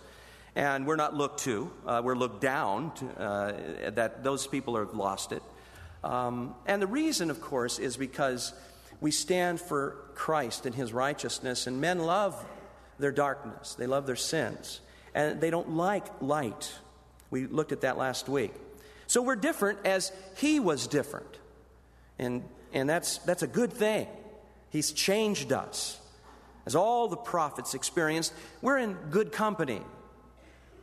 And 0.55 0.87
we're 0.87 0.95
not 0.95 1.13
looked 1.13 1.41
to. 1.41 1.71
Uh, 1.85 2.01
we're 2.03 2.15
looked 2.15 2.41
down 2.41 2.91
to, 2.95 3.21
uh, 3.21 3.91
that 3.91 4.23
those 4.23 4.47
people 4.47 4.77
have 4.77 4.95
lost 4.95 5.31
it. 5.31 5.43
Um, 6.03 6.55
and 6.65 6.81
the 6.81 6.87
reason, 6.87 7.29
of 7.29 7.41
course, 7.41 7.77
is 7.77 7.97
because 7.97 8.53
we 9.01 9.11
stand 9.11 9.59
for 9.59 9.97
Christ 10.15 10.65
and 10.65 10.73
his 10.73 10.93
righteousness, 10.93 11.67
and 11.67 11.81
men 11.81 11.99
love 11.99 12.43
their 12.99 13.11
darkness, 13.11 13.75
they 13.75 13.87
love 13.87 14.05
their 14.05 14.15
sins, 14.15 14.79
and 15.13 15.41
they 15.41 15.49
don't 15.49 15.71
like 15.71 16.05
light. 16.21 16.71
We 17.29 17.47
looked 17.47 17.71
at 17.71 17.81
that 17.81 17.97
last 17.97 18.29
week. 18.29 18.53
So 19.07 19.21
we're 19.21 19.35
different 19.35 19.85
as 19.85 20.11
he 20.37 20.59
was 20.59 20.87
different. 20.87 21.39
And, 22.17 22.43
and 22.73 22.89
that's, 22.89 23.19
that's 23.19 23.43
a 23.43 23.47
good 23.47 23.73
thing. 23.73 24.07
He's 24.69 24.91
changed 24.91 25.51
us. 25.51 25.99
as 26.65 26.75
all 26.75 27.07
the 27.07 27.17
prophets 27.17 27.73
experienced, 27.73 28.33
we're 28.61 28.77
in 28.77 28.93
good 29.11 29.31
company. 29.31 29.81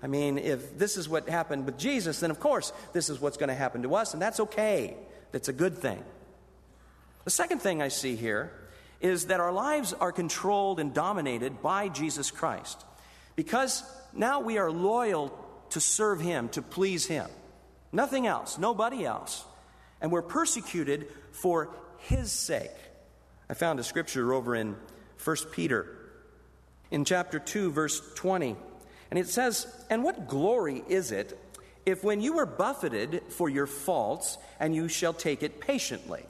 I 0.02 0.06
mean, 0.06 0.38
if 0.38 0.78
this 0.78 0.96
is 0.96 1.08
what 1.08 1.28
happened 1.28 1.66
with 1.66 1.78
Jesus, 1.78 2.20
then 2.20 2.30
of 2.30 2.40
course 2.40 2.72
this 2.92 3.08
is 3.08 3.20
what's 3.20 3.36
going 3.36 3.48
to 3.48 3.54
happen 3.54 3.82
to 3.82 3.94
us, 3.94 4.12
and 4.12 4.22
that's 4.22 4.40
okay. 4.40 4.96
That's 5.30 5.48
a 5.48 5.52
good 5.52 5.78
thing. 5.78 6.02
The 7.24 7.30
second 7.30 7.60
thing 7.60 7.80
I 7.80 7.88
see 7.88 8.16
here 8.16 8.52
is 9.00 9.26
that 9.26 9.40
our 9.40 9.52
lives 9.52 9.92
are 9.92 10.12
controlled 10.12 10.80
and 10.80 10.94
dominated 10.94 11.62
by 11.62 11.88
Jesus 11.88 12.30
Christ. 12.30 12.84
Because 13.36 13.82
now 14.12 14.40
we 14.40 14.58
are 14.58 14.70
loyal 14.70 15.36
to 15.70 15.80
serve 15.80 16.20
Him, 16.20 16.48
to 16.50 16.62
please 16.62 17.06
Him. 17.06 17.28
Nothing 17.92 18.26
else, 18.26 18.58
nobody 18.58 19.04
else. 19.04 19.44
And 20.00 20.10
we're 20.10 20.22
persecuted 20.22 21.08
for 21.32 21.70
His 21.98 22.30
sake. 22.32 22.70
I 23.48 23.54
found 23.54 23.80
a 23.80 23.84
scripture 23.84 24.32
over 24.32 24.54
in 24.54 24.76
1 25.22 25.36
Peter, 25.52 25.96
in 26.90 27.04
chapter 27.04 27.38
2, 27.38 27.70
verse 27.70 28.00
20. 28.14 28.56
And 29.10 29.18
it 29.18 29.28
says, 29.28 29.66
And 29.90 30.02
what 30.04 30.28
glory 30.28 30.82
is 30.88 31.12
it 31.12 31.38
if 31.84 32.04
when 32.04 32.20
you 32.20 32.38
are 32.38 32.46
buffeted 32.46 33.22
for 33.28 33.48
your 33.48 33.66
faults, 33.66 34.38
and 34.60 34.74
you 34.74 34.88
shall 34.88 35.12
take 35.12 35.42
it 35.42 35.60
patiently? 35.60 36.24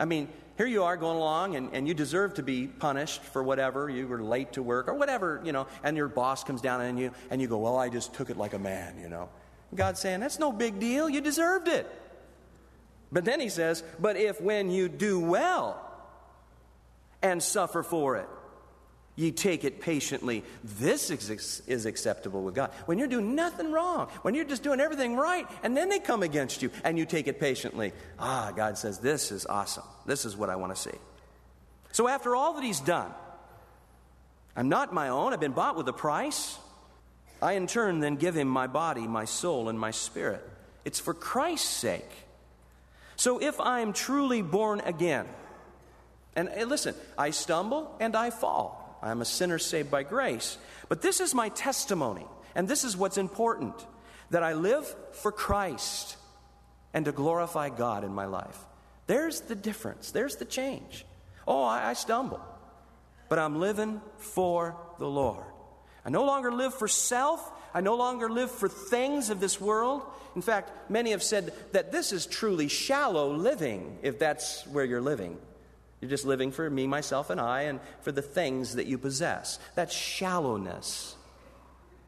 I 0.00 0.06
mean, 0.06 0.28
here 0.56 0.66
you 0.66 0.84
are 0.84 0.96
going 0.96 1.16
along 1.16 1.56
and, 1.56 1.70
and 1.72 1.86
you 1.86 1.94
deserve 1.94 2.34
to 2.34 2.42
be 2.42 2.66
punished 2.66 3.22
for 3.22 3.42
whatever. 3.42 3.88
You 3.88 4.08
were 4.08 4.22
late 4.22 4.54
to 4.54 4.62
work 4.62 4.88
or 4.88 4.94
whatever 4.94 5.40
you 5.44 5.52
know 5.52 5.66
and 5.84 5.96
your 5.96 6.08
boss 6.08 6.42
comes 6.42 6.60
down 6.60 6.80
on 6.80 6.98
you 6.98 7.12
and 7.30 7.40
you 7.40 7.48
go 7.48 7.58
well 7.58 7.78
i 7.78 7.88
just 7.88 8.12
took 8.14 8.30
it 8.30 8.36
like 8.36 8.54
a 8.54 8.58
man 8.58 8.98
you 8.98 9.08
know. 9.08 9.28
God's 9.74 10.00
saying 10.00 10.20
that's 10.20 10.38
no 10.38 10.50
big 10.50 10.80
deal. 10.80 11.08
You 11.08 11.20
deserved 11.20 11.68
it. 11.68 11.86
But 13.12 13.24
then 13.24 13.40
he 13.40 13.48
says 13.48 13.84
but 13.98 14.16
if 14.16 14.40
when 14.40 14.70
you 14.70 14.88
do 14.88 15.20
well 15.20 15.80
and 17.22 17.42
suffer 17.42 17.82
for 17.82 18.16
it 18.16 18.28
ye 19.16 19.30
take 19.30 19.64
it 19.64 19.80
patiently. 19.80 20.44
This 20.62 21.10
is, 21.10 21.62
is 21.66 21.86
acceptable 21.86 22.42
with 22.42 22.54
god. 22.54 22.70
When 22.86 22.98
you're 22.98 23.08
doing 23.08 23.34
nothing 23.34 23.72
wrong 23.72 24.08
when 24.22 24.34
you're 24.34 24.44
just 24.44 24.62
doing 24.62 24.80
everything 24.80 25.16
right 25.16 25.46
and 25.62 25.76
then 25.76 25.88
they 25.88 25.98
come 25.98 26.22
against 26.22 26.62
you 26.62 26.70
and 26.84 26.98
you 26.98 27.04
take 27.04 27.28
it 27.28 27.40
patiently 27.40 27.92
ah 28.18 28.52
god 28.54 28.78
says 28.78 28.98
this 28.98 29.32
is 29.32 29.46
awesome. 29.46 29.84
This 30.06 30.24
is 30.24 30.36
what 30.36 30.50
i 30.50 30.56
want 30.56 30.74
to 30.74 30.80
see. 30.80 30.96
So 31.92 32.08
after 32.08 32.34
all 32.34 32.54
that 32.54 32.64
he's 32.64 32.80
done 32.80 33.12
i'm 34.56 34.68
not 34.68 34.92
my 34.94 35.08
own. 35.08 35.32
I've 35.32 35.40
been 35.40 35.52
bought 35.52 35.76
with 35.76 35.88
a 35.88 35.92
price. 35.92 36.58
I 37.42 37.52
in 37.54 37.66
turn 37.66 38.00
then 38.00 38.16
give 38.16 38.34
him 38.34 38.48
my 38.48 38.66
body 38.66 39.06
my 39.06 39.24
soul 39.24 39.68
and 39.68 39.78
my 39.78 39.90
spirit. 39.90 40.48
It's 40.84 41.00
for 41.00 41.14
christ's 41.14 41.68
sake. 41.68 42.10
So 43.16 43.38
if 43.38 43.60
i'm 43.60 43.92
truly 43.92 44.40
born 44.40 44.80
again 44.80 45.26
and 46.36 46.48
listen, 46.68 46.94
I 47.18 47.30
stumble 47.30 47.96
and 48.00 48.14
I 48.16 48.30
fall. 48.30 48.79
I'm 49.02 49.22
a 49.22 49.24
sinner 49.24 49.58
saved 49.58 49.90
by 49.90 50.02
grace. 50.02 50.58
But 50.88 51.02
this 51.02 51.20
is 51.20 51.34
my 51.34 51.48
testimony, 51.50 52.26
and 52.54 52.68
this 52.68 52.84
is 52.84 52.96
what's 52.96 53.18
important 53.18 53.74
that 54.30 54.42
I 54.42 54.52
live 54.52 54.94
for 55.12 55.32
Christ 55.32 56.16
and 56.92 57.04
to 57.04 57.12
glorify 57.12 57.68
God 57.68 58.04
in 58.04 58.12
my 58.12 58.26
life. 58.26 58.58
There's 59.06 59.40
the 59.40 59.54
difference, 59.54 60.10
there's 60.10 60.36
the 60.36 60.44
change. 60.44 61.04
Oh, 61.46 61.62
I, 61.64 61.90
I 61.90 61.92
stumble, 61.94 62.40
but 63.28 63.38
I'm 63.38 63.58
living 63.58 64.00
for 64.18 64.76
the 64.98 65.08
Lord. 65.08 65.44
I 66.04 66.10
no 66.10 66.24
longer 66.24 66.52
live 66.52 66.74
for 66.74 66.88
self. 66.88 67.50
I 67.72 67.80
no 67.80 67.96
longer 67.96 68.28
live 68.28 68.50
for 68.50 68.68
things 68.68 69.30
of 69.30 69.40
this 69.40 69.60
world. 69.60 70.02
In 70.34 70.42
fact, 70.42 70.90
many 70.90 71.10
have 71.10 71.22
said 71.22 71.52
that 71.72 71.92
this 71.92 72.12
is 72.12 72.26
truly 72.26 72.68
shallow 72.68 73.32
living, 73.32 73.98
if 74.02 74.18
that's 74.18 74.66
where 74.66 74.84
you're 74.84 75.00
living. 75.00 75.38
You're 76.00 76.10
just 76.10 76.24
living 76.24 76.50
for 76.50 76.68
me, 76.68 76.86
myself, 76.86 77.30
and 77.30 77.40
I, 77.40 77.62
and 77.62 77.80
for 78.00 78.12
the 78.12 78.22
things 78.22 78.76
that 78.76 78.86
you 78.86 78.96
possess. 78.96 79.58
That's 79.74 79.94
shallowness. 79.94 81.14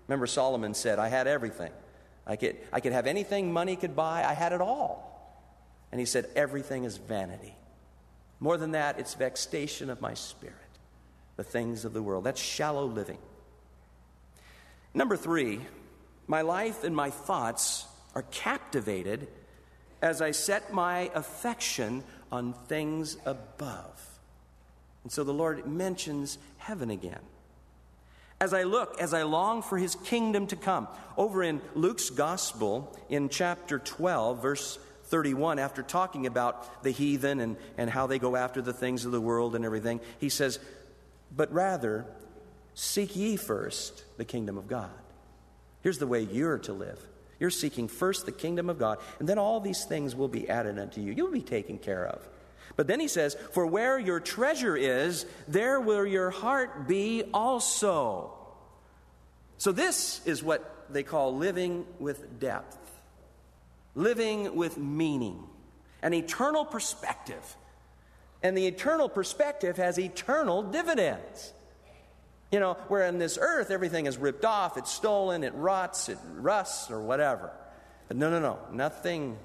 Remember, 0.08 0.26
Solomon 0.26 0.74
said, 0.74 0.98
I 0.98 1.08
had 1.08 1.26
everything. 1.26 1.70
I 2.26 2.36
could, 2.36 2.56
I 2.72 2.80
could 2.80 2.92
have 2.92 3.06
anything 3.06 3.52
money 3.52 3.76
could 3.76 3.94
buy, 3.94 4.24
I 4.24 4.32
had 4.32 4.52
it 4.52 4.60
all. 4.60 5.08
And 5.90 6.00
he 6.00 6.06
said, 6.06 6.28
Everything 6.34 6.84
is 6.84 6.96
vanity. 6.96 7.54
More 8.40 8.56
than 8.56 8.72
that, 8.72 8.98
it's 8.98 9.14
vexation 9.14 9.90
of 9.90 10.00
my 10.00 10.14
spirit, 10.14 10.56
the 11.36 11.44
things 11.44 11.84
of 11.84 11.92
the 11.92 12.02
world. 12.02 12.24
That's 12.24 12.40
shallow 12.40 12.86
living. 12.86 13.18
Number 14.94 15.16
three, 15.16 15.60
my 16.26 16.42
life 16.42 16.82
and 16.82 16.96
my 16.96 17.10
thoughts 17.10 17.86
are 18.14 18.22
captivated 18.22 19.28
as 20.02 20.20
I 20.20 20.32
set 20.32 20.72
my 20.72 21.10
affection 21.14 22.02
on 22.30 22.52
things 22.66 23.16
above. 23.24 24.18
And 25.04 25.12
so 25.12 25.24
the 25.24 25.32
Lord 25.32 25.66
mentions 25.66 26.38
heaven 26.58 26.90
again. 26.90 27.20
As 28.40 28.52
I 28.52 28.64
look, 28.64 29.00
as 29.00 29.14
I 29.14 29.22
long 29.22 29.62
for 29.62 29.78
his 29.78 29.94
kingdom 29.94 30.48
to 30.48 30.56
come, 30.56 30.88
over 31.16 31.44
in 31.44 31.60
Luke's 31.74 32.10
gospel, 32.10 32.98
in 33.08 33.28
chapter 33.28 33.78
12, 33.78 34.42
verse 34.42 34.78
31, 35.04 35.60
after 35.60 35.82
talking 35.82 36.26
about 36.26 36.82
the 36.82 36.90
heathen 36.90 37.38
and, 37.38 37.56
and 37.78 37.88
how 37.88 38.08
they 38.08 38.18
go 38.18 38.34
after 38.34 38.60
the 38.60 38.72
things 38.72 39.04
of 39.04 39.12
the 39.12 39.20
world 39.20 39.54
and 39.54 39.64
everything, 39.64 40.00
he 40.18 40.28
says, 40.28 40.58
But 41.34 41.52
rather, 41.52 42.04
seek 42.74 43.14
ye 43.14 43.36
first 43.36 44.02
the 44.16 44.24
kingdom 44.24 44.58
of 44.58 44.66
God. 44.66 44.90
Here's 45.82 45.98
the 45.98 46.06
way 46.08 46.22
you're 46.22 46.58
to 46.58 46.72
live. 46.72 46.98
You're 47.42 47.50
seeking 47.50 47.88
first 47.88 48.24
the 48.24 48.30
kingdom 48.30 48.70
of 48.70 48.78
God, 48.78 48.98
and 49.18 49.28
then 49.28 49.36
all 49.36 49.58
these 49.58 49.84
things 49.84 50.14
will 50.14 50.28
be 50.28 50.48
added 50.48 50.78
unto 50.78 51.00
you. 51.00 51.12
You'll 51.12 51.32
be 51.32 51.42
taken 51.42 51.76
care 51.76 52.06
of. 52.06 52.22
But 52.76 52.86
then 52.86 53.00
he 53.00 53.08
says, 53.08 53.36
For 53.50 53.66
where 53.66 53.98
your 53.98 54.20
treasure 54.20 54.76
is, 54.76 55.26
there 55.48 55.80
will 55.80 56.06
your 56.06 56.30
heart 56.30 56.86
be 56.86 57.24
also. 57.34 58.32
So, 59.58 59.72
this 59.72 60.24
is 60.24 60.40
what 60.40 60.86
they 60.88 61.02
call 61.02 61.36
living 61.36 61.84
with 61.98 62.38
depth, 62.38 62.78
living 63.96 64.54
with 64.54 64.78
meaning, 64.78 65.42
an 66.00 66.14
eternal 66.14 66.64
perspective. 66.64 67.56
And 68.40 68.56
the 68.56 68.68
eternal 68.68 69.08
perspective 69.08 69.78
has 69.78 69.98
eternal 69.98 70.62
dividends. 70.62 71.52
You 72.52 72.60
know, 72.60 72.74
where 72.88 73.06
in 73.06 73.18
this 73.18 73.38
earth 73.40 73.70
everything 73.70 74.06
is 74.06 74.18
ripped 74.18 74.44
off, 74.44 74.76
it's 74.76 74.92
stolen, 74.92 75.42
it 75.42 75.54
rots, 75.54 76.10
it 76.10 76.18
rusts, 76.34 76.90
or 76.90 77.00
whatever. 77.00 77.50
But 78.08 78.18
no, 78.18 78.30
no, 78.30 78.38
no. 78.38 78.58
Nothing 78.70 79.38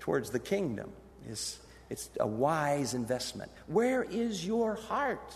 towards 0.00 0.30
the 0.30 0.40
kingdom 0.40 0.90
is 1.28 1.60
it's 1.88 2.10
a 2.18 2.26
wise 2.26 2.94
investment. 2.94 3.50
Where 3.66 4.02
is 4.02 4.44
your 4.44 4.74
heart? 4.74 5.32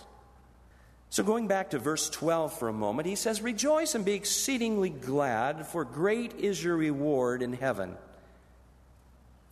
So, 1.11 1.23
going 1.23 1.47
back 1.47 1.71
to 1.71 1.79
verse 1.79 2.11
12 2.11 2.59
for 2.59 2.69
a 2.69 2.73
moment, 2.73 3.07
he 3.07 3.15
says, 3.15 3.41
Rejoice 3.41 3.95
and 3.95 4.05
be 4.05 4.15
exceedingly 4.15 4.91
glad, 4.91 5.69
for 5.69 5.85
great 5.85 6.35
is 6.39 6.63
your 6.63 6.77
reward 6.77 7.43
in 7.43 7.53
heaven. 7.53 7.97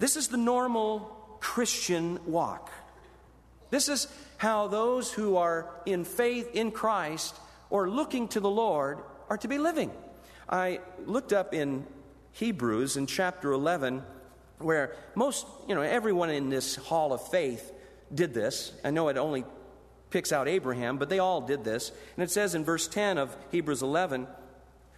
This 0.00 0.16
is 0.16 0.28
the 0.28 0.36
normal 0.36 1.00
Christian 1.38 2.18
walk. 2.26 2.72
This 3.70 3.88
is 3.88 4.08
how 4.38 4.66
those 4.66 5.12
who 5.12 5.36
are 5.36 5.70
in 5.86 6.04
faith 6.04 6.50
in 6.54 6.72
Christ 6.72 7.36
or 7.72 7.88
looking 7.88 8.28
to 8.28 8.38
the 8.38 8.50
Lord 8.50 8.98
are 9.30 9.38
to 9.38 9.48
be 9.48 9.56
living. 9.56 9.90
I 10.46 10.80
looked 11.06 11.32
up 11.32 11.54
in 11.54 11.86
Hebrews 12.32 12.98
in 12.98 13.06
chapter 13.06 13.50
11 13.50 14.02
where 14.58 14.94
most, 15.14 15.46
you 15.66 15.74
know, 15.74 15.80
everyone 15.80 16.28
in 16.28 16.50
this 16.50 16.76
hall 16.76 17.14
of 17.14 17.26
faith 17.28 17.72
did 18.14 18.34
this. 18.34 18.72
I 18.84 18.90
know 18.90 19.08
it 19.08 19.16
only 19.16 19.46
picks 20.10 20.32
out 20.32 20.48
Abraham, 20.48 20.98
but 20.98 21.08
they 21.08 21.18
all 21.18 21.40
did 21.40 21.64
this. 21.64 21.90
And 22.14 22.22
it 22.22 22.30
says 22.30 22.54
in 22.54 22.62
verse 22.62 22.86
10 22.88 23.16
of 23.16 23.34
Hebrews 23.50 23.80
11, 23.80 24.26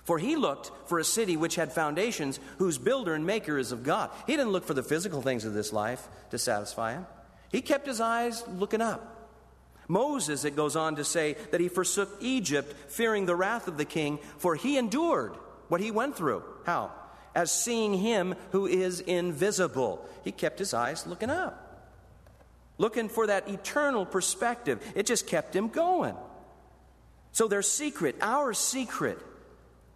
for 0.03 0.19
he 0.19 0.35
looked 0.35 0.73
for 0.89 0.99
a 0.99 1.05
city 1.05 1.37
which 1.37 1.55
had 1.55 1.73
foundations, 1.73 2.41
whose 2.59 2.77
builder 2.77 3.15
and 3.15 3.25
maker 3.25 3.57
is 3.57 3.71
of 3.71 3.85
God. 3.85 4.11
He 4.27 4.33
didn't 4.33 4.51
look 4.51 4.67
for 4.67 4.75
the 4.75 4.83
physical 4.83 5.23
things 5.23 5.45
of 5.45 5.55
this 5.55 5.73
life 5.73 6.09
to 6.33 6.39
satisfy 6.39 6.95
him. 6.95 7.07
He 7.53 7.63
kept 7.63 7.87
his 7.87 8.01
eyes 8.01 8.43
looking 8.49 8.81
up. 8.81 9.14
Moses, 9.89 10.45
it 10.45 10.57
goes 10.57 10.77
on 10.77 10.97
to 10.97 11.05
say 11.05 11.37
that 11.51 11.61
he 11.61 11.69
forsook 11.69 12.11
Egypt, 12.21 12.75
fearing 12.91 13.27
the 13.27 13.37
wrath 13.37 13.69
of 13.69 13.77
the 13.77 13.85
king, 13.85 14.19
for 14.39 14.55
he 14.55 14.79
endured 14.79 15.35
what 15.69 15.81
he 15.81 15.91
went 15.91 16.17
through. 16.17 16.43
How? 16.65 16.93
As 17.35 17.53
seeing 17.53 17.95
him 17.95 18.35
who 18.53 18.67
is 18.67 19.01
invisible. 19.01 20.07
He 20.23 20.33
kept 20.33 20.59
his 20.59 20.73
eyes 20.73 21.07
looking 21.07 21.31
up, 21.31 21.93
looking 22.79 23.09
for 23.09 23.27
that 23.27 23.49
eternal 23.49 24.07
perspective. 24.07 24.81
It 24.95 25.07
just 25.07 25.27
kept 25.27 25.55
him 25.55 25.69
going. 25.69 26.15
So, 27.33 27.49
their 27.49 27.63
secret, 27.63 28.17
our 28.21 28.55
secret, 28.55 29.19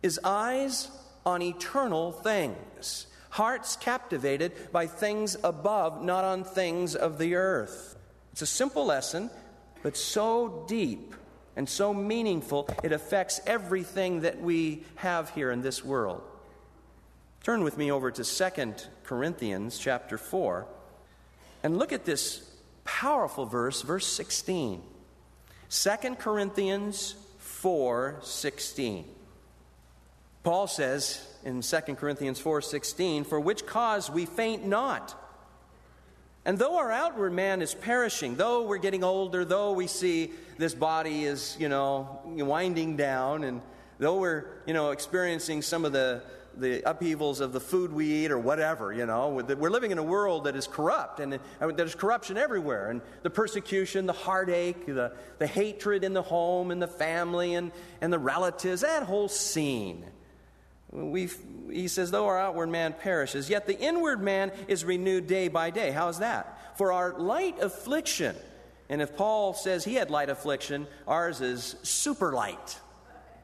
is 0.03 0.19
eyes 0.25 0.89
on 1.25 1.41
eternal 1.41 2.13
things, 2.13 3.07
hearts 3.31 3.77
captivated 3.77 4.73
by 4.73 4.87
things 4.87 5.37
above, 5.45 6.03
not 6.03 6.25
on 6.25 6.43
things 6.45 6.97
of 6.97 7.19
the 7.19 7.37
earth. 7.37 7.97
It's 8.33 8.43
a 8.43 8.47
simple 8.47 8.85
lesson 8.85 9.31
but 9.83 9.97
so 9.97 10.65
deep 10.69 11.15
and 11.57 11.69
so 11.69 11.93
meaningful, 11.93 12.69
it 12.83 12.93
affects 12.93 13.41
everything 13.47 14.21
that 14.21 14.41
we 14.41 14.85
have 14.97 15.31
here 15.31 15.51
in 15.51 15.61
this 15.61 15.85
world. 15.85 16.23
Turn 17.43 17.65
with 17.65 17.79
me 17.79 17.91
over 17.91 18.11
to 18.11 18.25
2 18.25 18.75
Corinthians 19.05 19.79
chapter 19.79 20.19
4 20.19 20.67
and 21.63 21.79
look 21.79 21.93
at 21.93 22.05
this 22.05 22.49
powerful 22.85 23.47
verse, 23.47 23.83
verse 23.83 24.07
16. 24.07 24.83
2 25.71 26.17
Corinthians 26.17 27.15
4:16. 27.39 29.05
Paul 30.43 30.67
says 30.67 31.27
in 31.45 31.63
2 31.63 31.97
Corinthians 31.97 32.41
4:16, 32.41 33.25
"For 33.25 33.41
which 33.41 33.67
cause 33.67 34.09
we 34.11 34.25
faint 34.25 34.65
not, 34.65 35.15
and 36.49 36.59
though 36.59 36.79
our 36.79 36.91
outward 36.91 37.35
man 37.35 37.61
is 37.61 37.75
perishing, 37.75 38.35
though 38.35 38.63
we're 38.63 38.79
getting 38.79 39.05
older, 39.05 39.45
though 39.45 39.73
we 39.73 39.87
see 39.87 40.31
this 40.57 40.73
body 40.73 41.25
is, 41.25 41.55
you 41.61 41.69
know, 41.69 42.23
winding 42.25 42.97
down, 42.97 43.45
and 43.45 43.61
though 43.99 44.19
we're, 44.19 44.47
you 44.67 44.73
know, 44.73 44.93
experiencing 44.93 45.61
some 45.61 45.85
of 45.85 45.93
the, 45.93 46.23
the 46.57 46.81
upheavals 46.89 47.41
of 47.41 47.53
the 47.53 47.61
food 47.61 47.93
we 47.93 48.25
eat 48.25 48.31
or 48.31 48.39
whatever, 48.39 48.95
you 48.95 49.05
know, 49.05 49.29
we're 49.29 49.69
living 49.69 49.91
in 49.91 49.99
a 49.99 50.03
world 50.03 50.45
that 50.45 50.57
is 50.57 50.67
corrupt 50.67 51.21
and 51.21 51.39
there's 51.61 51.95
corruption 51.95 52.39
everywhere. 52.39 52.89
And 52.89 53.03
the 53.23 53.29
persecution, 53.29 54.07
the 54.07 54.15
heartache, 54.15 54.87
the, 54.87 55.13
the 55.37 55.47
hatred 55.47 56.03
in 56.03 56.15
the 56.15 56.23
home 56.23 56.71
and 56.71 56.81
the 56.81 56.89
family 56.89 57.57
and, 57.57 57.73
and 58.01 58.11
the 58.11 58.19
relatives, 58.19 58.81
that 58.81 59.03
whole 59.03 59.29
scene. 59.29 60.03
We 60.91 61.29
he 61.71 61.89
says, 61.89 62.11
though 62.11 62.27
our 62.27 62.39
outward 62.39 62.71
man 62.71 62.95
perishes, 62.95 63.51
yet 63.51 63.67
the 63.67 63.79
inward 63.79 64.23
man 64.23 64.53
is 64.69 64.85
renewed 64.85 65.27
day 65.27 65.49
by 65.49 65.71
day. 65.71 65.91
How's 65.91 66.21
that? 66.21 66.77
For 66.79 66.93
our 66.93 67.19
light 67.19 67.61
affliction, 67.61 68.35
and 68.89 69.03
if 69.03 69.17
Paul 69.17 69.55
says 69.55 69.85
he 69.85 69.95
had 69.95 70.11
light 70.11 70.31
affliction, 70.31 70.87
ours 71.07 71.41
is 71.41 71.77
super 71.83 72.33
light. 72.33 72.79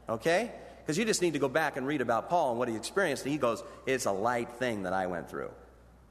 Okay? 0.09 0.51
Because 0.79 0.97
you 0.97 1.05
just 1.05 1.21
need 1.21 1.33
to 1.33 1.39
go 1.39 1.49
back 1.49 1.77
and 1.77 1.85
read 1.87 2.01
about 2.01 2.29
Paul 2.29 2.51
and 2.51 2.59
what 2.59 2.67
he 2.67 2.75
experienced. 2.75 3.23
And 3.23 3.31
he 3.31 3.37
goes, 3.37 3.63
It's 3.85 4.05
a 4.05 4.11
light 4.11 4.51
thing 4.53 4.83
that 4.83 4.93
I 4.93 5.07
went 5.07 5.29
through. 5.29 5.51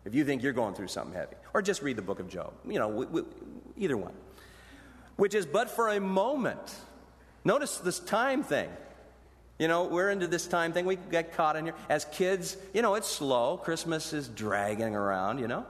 If 0.05 0.14
you 0.14 0.25
think 0.25 0.43
you're 0.43 0.53
going 0.53 0.75
through 0.75 0.88
something 0.88 1.14
heavy. 1.14 1.37
Or 1.55 1.62
just 1.62 1.83
read 1.83 1.97
the 1.97 2.03
book 2.03 2.21
of 2.21 2.29
Job. 2.29 2.53
You 2.67 2.79
know, 2.79 3.26
either 3.76 3.97
one. 3.97 4.12
Which 5.17 5.35
is 5.35 5.47
but 5.47 5.71
for 5.71 5.88
a 5.88 6.00
moment. 6.00 6.75
Notice 7.45 7.79
this 7.79 8.00
time 8.00 8.43
thing. 8.43 8.69
You 9.58 9.68
know, 9.68 9.84
we're 9.84 10.11
into 10.11 10.26
this 10.26 10.46
time 10.46 10.73
thing. 10.73 10.84
We 10.84 10.96
get 10.96 11.34
caught 11.34 11.56
in 11.56 11.66
here. 11.66 11.75
As 11.88 12.04
kids, 12.06 12.56
you 12.73 12.82
know, 12.82 12.94
it's 12.94 13.08
slow. 13.08 13.56
Christmas 13.56 14.12
is 14.12 14.28
dragging 14.28 14.96
around, 14.96 15.38
you 15.38 15.46
know. 15.46 15.64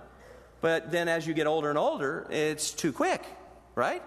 But 0.62 0.90
then 0.90 1.08
as 1.08 1.26
you 1.26 1.34
get 1.34 1.46
older 1.46 1.68
and 1.68 1.76
older, 1.76 2.26
it's 2.30 2.70
too 2.70 2.92
quick, 2.92 3.22
right? 3.74 4.02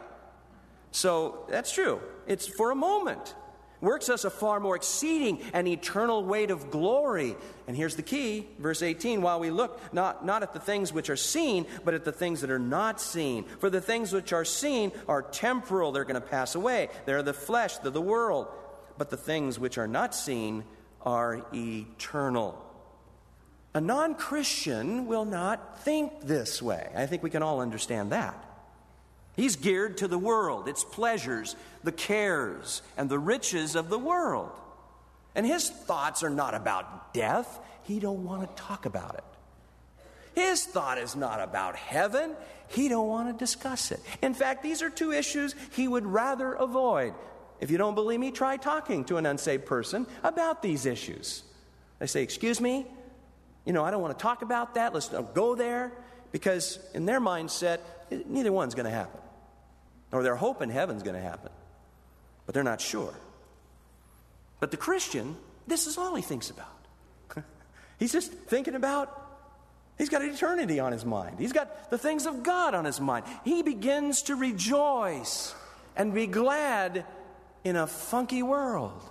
So 0.91 1.45
that's 1.49 1.71
true. 1.71 2.01
It's 2.25 2.47
for 2.47 2.71
a 2.71 2.75
moment. 2.75 3.35
Works 3.79 4.09
us 4.09 4.25
a 4.25 4.31
far 4.31 4.59
more 4.59 4.75
exceeding 4.75 5.39
and 5.53 5.67
eternal 5.67 6.23
weight 6.23 6.49
of 6.49 6.71
glory. 6.71 7.35
And 7.67 7.77
here's 7.77 7.95
the 7.95 8.01
key, 8.01 8.47
verse 8.57 8.81
18 8.81 9.21
while 9.21 9.39
we 9.39 9.51
look 9.51 9.93
not, 9.93 10.25
not 10.25 10.41
at 10.41 10.53
the 10.53 10.59
things 10.59 10.91
which 10.91 11.11
are 11.11 11.15
seen, 11.15 11.67
but 11.85 11.93
at 11.93 12.03
the 12.03 12.11
things 12.11 12.41
that 12.41 12.49
are 12.49 12.57
not 12.57 12.99
seen. 12.99 13.43
For 13.43 13.69
the 13.69 13.81
things 13.81 14.11
which 14.11 14.33
are 14.33 14.45
seen 14.45 14.91
are 15.07 15.21
temporal, 15.21 15.91
they're 15.91 16.05
going 16.05 16.19
to 16.19 16.27
pass 16.27 16.55
away. 16.55 16.89
They're 17.05 17.21
the 17.21 17.33
flesh, 17.33 17.77
they're 17.77 17.91
the 17.91 18.01
world. 18.01 18.47
But 18.97 19.09
the 19.09 19.17
things 19.17 19.59
which 19.59 19.77
are 19.77 19.87
not 19.87 20.15
seen 20.15 20.63
are 21.01 21.45
eternal. 21.53 22.63
A 23.73 23.81
non 23.81 24.15
Christian 24.15 25.07
will 25.07 25.25
not 25.25 25.79
think 25.81 26.21
this 26.23 26.61
way. 26.61 26.89
I 26.95 27.05
think 27.05 27.21
we 27.21 27.29
can 27.29 27.43
all 27.43 27.61
understand 27.61 28.11
that. 28.11 28.43
He's 29.35 29.55
geared 29.55 29.97
to 29.97 30.07
the 30.07 30.17
world, 30.17 30.67
its 30.67 30.83
pleasures, 30.83 31.55
the 31.83 31.91
cares, 31.91 32.81
and 32.97 33.07
the 33.07 33.19
riches 33.19 33.75
of 33.75 33.89
the 33.89 33.99
world. 33.99 34.49
And 35.35 35.45
his 35.45 35.69
thoughts 35.69 36.23
are 36.23 36.31
not 36.31 36.55
about 36.55 37.13
death. 37.13 37.59
He 37.83 37.99
don't 37.99 38.25
want 38.25 38.41
to 38.49 38.63
talk 38.63 38.87
about 38.87 39.13
it. 39.13 39.23
His 40.33 40.65
thought 40.65 40.97
is 40.97 41.15
not 41.15 41.39
about 41.39 41.75
heaven. 41.75 42.35
He 42.69 42.89
don't 42.89 43.07
want 43.07 43.29
to 43.29 43.37
discuss 43.37 43.91
it. 43.91 43.99
In 44.21 44.33
fact, 44.33 44.63
these 44.63 44.81
are 44.81 44.89
two 44.89 45.11
issues 45.11 45.53
he 45.71 45.87
would 45.87 46.05
rather 46.05 46.53
avoid. 46.53 47.13
If 47.59 47.71
you 47.71 47.77
don't 47.77 47.95
believe 47.95 48.19
me, 48.19 48.31
try 48.31 48.57
talking 48.57 49.03
to 49.05 49.17
an 49.17 49.25
unsaved 49.25 49.65
person 49.65 50.05
about 50.23 50.61
these 50.61 50.85
issues. 50.85 51.43
They 51.99 52.07
say, 52.07 52.23
"Excuse 52.23 52.61
me, 52.61 52.85
you 53.65 53.73
know, 53.73 53.83
I 53.83 53.91
don't 53.91 54.01
want 54.01 54.17
to 54.17 54.21
talk 54.21 54.41
about 54.41 54.75
that. 54.75 54.93
Let's 54.93 55.09
go 55.33 55.55
there." 55.55 55.91
Because 56.31 56.77
in 56.93 57.05
their 57.05 57.21
mindset, 57.21 57.79
neither 58.27 58.51
one's 58.51 58.75
going 58.75 58.85
to 58.85 58.91
happen 58.91 59.19
or 60.11 60.23
they're 60.23 60.35
hoping 60.35 60.69
heaven's 60.69 61.03
going 61.03 61.15
to 61.15 61.21
happen, 61.21 61.51
but 62.45 62.53
they're 62.53 62.63
not 62.63 62.81
sure. 62.81 63.13
But 64.59 64.71
the 64.71 64.77
Christian, 64.77 65.35
this 65.67 65.87
is 65.87 65.97
all 65.97 66.15
he 66.15 66.21
thinks 66.21 66.49
about. 66.49 66.65
He's 67.99 68.11
just 68.11 68.31
thinking 68.31 68.75
about, 68.75 69.23
he's 69.97 70.09
got 70.09 70.23
eternity 70.23 70.79
on 70.79 70.91
his 70.91 71.05
mind. 71.05 71.39
He's 71.39 71.53
got 71.53 71.89
the 71.89 71.97
things 71.97 72.25
of 72.25 72.43
God 72.43 72.73
on 72.73 72.85
his 72.85 73.01
mind. 73.01 73.25
He 73.43 73.63
begins 73.63 74.23
to 74.23 74.35
rejoice 74.35 75.53
and 75.95 76.13
be 76.13 76.27
glad 76.27 77.05
in 77.63 77.75
a 77.75 77.87
funky 77.87 78.43
world. 78.43 79.01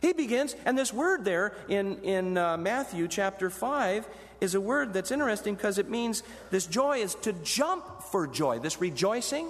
He 0.00 0.12
begins, 0.12 0.54
and 0.66 0.76
this 0.76 0.92
word 0.92 1.24
there 1.24 1.54
in, 1.68 2.02
in 2.02 2.36
uh, 2.36 2.58
Matthew 2.58 3.08
chapter 3.08 3.48
5 3.48 4.06
is 4.42 4.54
a 4.54 4.60
word 4.60 4.92
that's 4.92 5.10
interesting 5.10 5.54
because 5.54 5.78
it 5.78 5.88
means 5.88 6.22
this 6.50 6.66
joy 6.66 6.98
is 6.98 7.14
to 7.22 7.32
jump 7.32 8.02
for 8.02 8.26
joy, 8.26 8.58
this 8.58 8.80
rejoicing. 8.80 9.48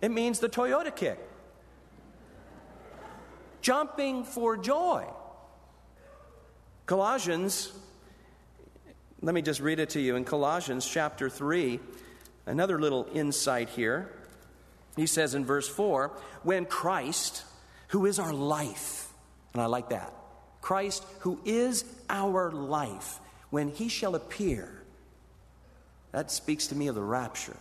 It 0.00 0.12
means 0.12 0.38
the 0.38 0.48
Toyota 0.48 0.94
kick. 0.94 1.18
Jumping 3.60 4.22
for 4.22 4.56
joy. 4.56 5.06
Colossians, 6.86 7.72
let 9.22 9.34
me 9.34 9.42
just 9.42 9.60
read 9.60 9.80
it 9.80 9.90
to 9.90 10.00
you. 10.00 10.14
In 10.14 10.24
Colossians 10.24 10.86
chapter 10.86 11.28
3, 11.28 11.80
another 12.46 12.80
little 12.80 13.08
insight 13.12 13.70
here. 13.70 14.12
He 14.96 15.06
says 15.06 15.34
in 15.34 15.44
verse 15.44 15.68
4 15.68 16.10
when 16.42 16.64
Christ, 16.64 17.44
who 17.88 18.06
is 18.06 18.18
our 18.18 18.32
life, 18.32 19.08
and 19.52 19.62
I 19.62 19.66
like 19.66 19.90
that, 19.90 20.12
Christ, 20.60 21.04
who 21.20 21.38
is 21.44 21.84
our 22.10 22.50
life, 22.50 23.20
when 23.50 23.68
he 23.68 23.88
shall 23.88 24.14
appear, 24.14 24.82
that 26.12 26.30
speaks 26.30 26.68
to 26.68 26.74
me 26.74 26.88
of 26.88 26.94
the 26.94 27.02
rapture. 27.02 27.56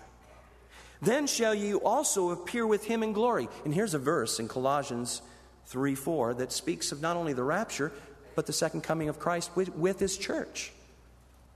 Then 1.01 1.27
shall 1.27 1.53
you 1.53 1.81
also 1.81 2.31
appear 2.31 2.65
with 2.65 2.85
him 2.85 3.03
in 3.03 3.13
glory. 3.13 3.49
And 3.63 3.73
here's 3.73 3.93
a 3.93 3.99
verse 3.99 4.39
in 4.39 4.47
Colossians 4.47 5.21
3 5.67 5.93
4 5.93 6.35
that 6.35 6.51
speaks 6.51 6.91
of 6.91 7.01
not 7.01 7.17
only 7.17 7.33
the 7.33 7.43
rapture, 7.43 7.91
but 8.33 8.45
the 8.45 8.53
second 8.53 8.81
coming 8.81 9.09
of 9.09 9.19
Christ 9.19 9.51
with, 9.55 9.75
with 9.75 9.99
his 9.99 10.17
church. 10.17 10.71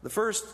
The 0.04 0.10
first 0.10 0.46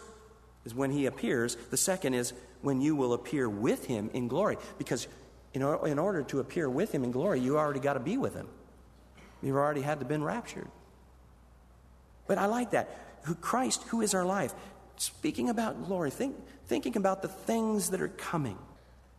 is 0.66 0.74
when 0.74 0.92
he 0.92 1.06
appears, 1.06 1.56
the 1.56 1.78
second 1.78 2.14
is 2.14 2.34
when 2.66 2.82
you 2.82 2.96
will 2.96 3.14
appear 3.14 3.48
with 3.48 3.86
him 3.86 4.10
in 4.14 4.28
glory. 4.28 4.58
Because 4.78 5.08
in, 5.54 5.62
or, 5.62 5.88
in 5.88 6.00
order 6.00 6.24
to 6.24 6.40
appear 6.40 6.70
with 6.70 6.92
him 6.92 7.04
in 7.04 7.12
glory, 7.12 7.40
you 7.40 7.58
already 7.58 7.80
got 7.80 7.94
to 7.94 8.00
be 8.00 8.18
with 8.18 8.34
him. 8.34 8.48
You've 9.42 9.56
already 9.56 9.82
had 9.82 10.00
to 10.00 10.06
been 10.06 10.24
raptured. 10.24 10.68
But 12.28 12.40
I 12.40 12.48
like 12.48 12.72
that. 12.72 12.90
Who, 13.24 13.36
Christ, 13.36 13.84
who 13.84 14.02
is 14.02 14.16
our 14.16 14.26
life? 14.26 14.54
Speaking 14.98 15.50
about 15.50 15.86
glory, 15.86 16.10
think, 16.10 16.36
thinking 16.66 16.98
about 16.98 17.22
the 17.22 17.28
things 17.28 17.92
that 17.92 18.02
are 18.02 18.08
coming. 18.08 18.58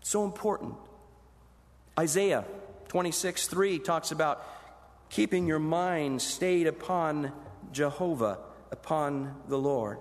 So 0.01 0.25
important. 0.25 0.75
Isaiah 1.99 2.45
26 2.89 3.47
3 3.47 3.79
talks 3.79 4.11
about 4.11 4.45
keeping 5.09 5.47
your 5.47 5.59
mind 5.59 6.21
stayed 6.21 6.67
upon 6.67 7.33
Jehovah, 7.73 8.39
upon 8.73 9.35
the 9.49 9.59
Lord, 9.59 9.99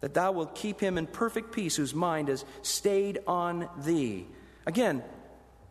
that 0.00 0.14
thou 0.14 0.32
wilt 0.32 0.54
keep 0.54 0.80
him 0.80 0.98
in 0.98 1.06
perfect 1.06 1.52
peace 1.52 1.76
whose 1.76 1.94
mind 1.94 2.28
is 2.28 2.44
stayed 2.62 3.18
on 3.26 3.68
thee. 3.84 4.26
Again, 4.66 5.02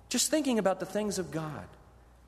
just 0.10 0.32
thinking 0.32 0.60
about 0.60 0.80
the 0.80 0.86
things 0.86 1.20
of 1.20 1.32
God. 1.32 1.66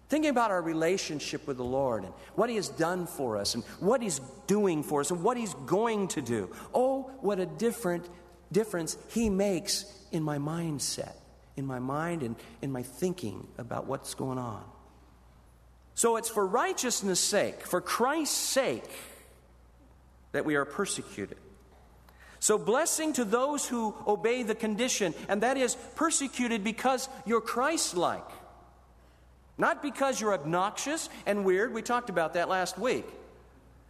Thinking 0.10 0.30
about 0.30 0.52
our 0.52 0.62
relationship 0.62 1.48
with 1.48 1.58
the 1.58 1.66
Lord 1.66 2.04
and 2.04 2.14
what 2.36 2.50
He 2.50 2.56
has 2.56 2.70
done 2.70 3.08
for 3.08 3.36
us 3.36 3.56
and 3.56 3.64
what 3.82 4.02
He's 4.02 4.20
doing 4.48 4.82
for 4.82 5.02
us 5.02 5.12
and 5.12 5.22
what 5.22 5.36
He's 5.36 5.54
going 5.66 6.08
to 6.10 6.22
do. 6.22 6.50
Oh, 6.74 7.12
what 7.20 7.40
a 7.40 7.46
different 7.46 8.08
difference 8.50 8.98
He 9.10 9.30
makes 9.30 9.84
in 10.14 10.24
my 10.24 10.38
mindset 10.38 11.12
in 11.58 11.66
my 11.66 11.80
mind 11.80 12.24
and 12.24 12.36
in 12.62 12.72
my 12.72 12.84
thinking 12.84 13.46
about 13.58 13.88
what's 13.88 14.14
going 14.14 14.38
on. 14.38 14.64
So 15.96 16.16
it's 16.16 16.30
for 16.30 16.46
righteousness' 16.46 17.20
sake, 17.20 17.66
for 17.66 17.82
Christ's 17.82 18.38
sake, 18.38 18.90
that 20.32 20.46
we 20.46 20.56
are 20.56 20.64
persecuted. 20.64 21.40
So, 22.40 22.58
blessing 22.58 23.14
to 23.14 23.26
those 23.26 23.68
who 23.68 23.96
obey 24.06 24.44
the 24.44 24.56
condition, 24.56 25.14
and 25.28 25.42
that 25.42 25.58
is 25.58 25.76
persecuted 25.96 26.64
because 26.64 27.10
you're 27.26 27.42
Christ 27.42 27.98
like. 27.98 28.28
Not 29.58 29.82
because 29.82 30.22
you're 30.22 30.34
obnoxious 30.34 31.10
and 31.26 31.44
weird. 31.44 31.74
We 31.74 31.82
talked 31.82 32.10
about 32.10 32.36
that 32.36 32.48
last 32.48 32.78
week. 32.78 33.06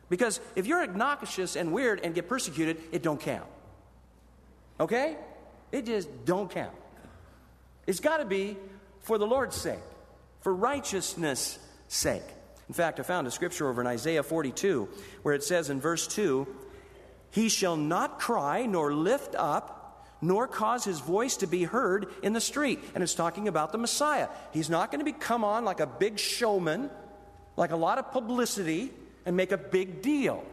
Because 0.10 0.40
if 0.56 0.66
you're 0.66 0.82
obnoxious 0.82 1.58
and 1.58 1.74
weird 1.74 2.00
and 2.04 2.16
get 2.16 2.30
persecuted, 2.30 2.78
it 2.94 3.04
don't 3.04 3.20
count. 3.20 3.48
Okay? 4.80 5.18
It 5.72 5.86
just 5.86 6.26
don't 6.26 6.50
count. 6.50 6.76
It's 7.86 8.00
got 8.00 8.18
to 8.18 8.26
be 8.26 8.58
for 9.02 9.18
the 9.18 9.28
Lord's 9.28 9.56
sake, 9.56 9.84
for 10.40 10.54
righteousness' 10.54 11.60
sake. 11.90 12.24
In 12.68 12.74
fact, 12.74 13.00
I 13.00 13.04
found 13.04 13.28
a 13.28 13.32
scripture 13.32 13.70
over 13.70 13.82
in 13.82 13.88
Isaiah 13.88 14.24
42 14.24 14.88
where 15.24 15.34
it 15.34 15.44
says 15.44 15.70
in 15.70 15.80
verse 15.80 16.08
2 16.08 16.48
He 17.32 17.50
shall 17.50 17.76
not 17.76 18.20
cry 18.20 18.66
nor 18.66 18.94
lift 18.94 19.36
up, 19.36 20.06
nor 20.22 20.48
cause 20.48 20.84
his 20.84 21.00
voice 21.00 21.38
to 21.38 21.48
be 21.48 21.64
heard 21.64 22.08
in 22.24 22.34
the 22.34 22.42
street. 22.42 22.80
And 22.96 23.04
it's 23.04 23.14
talking 23.14 23.48
about 23.48 23.72
the 23.72 23.78
Messiah. 23.78 24.30
He's 24.52 24.70
not 24.70 24.92
going 24.92 25.00
to 25.00 25.06
be 25.06 25.12
come 25.12 25.44
on 25.44 25.66
like 25.66 25.80
a 25.80 25.86
big 25.86 26.18
showman, 26.20 26.90
like 27.56 27.72
a 27.72 27.76
lot 27.76 27.98
of 27.98 28.12
publicity, 28.12 28.92
and 29.26 29.36
make 29.36 29.52
a 29.52 29.58
big 29.58 30.02
deal. 30.02 30.44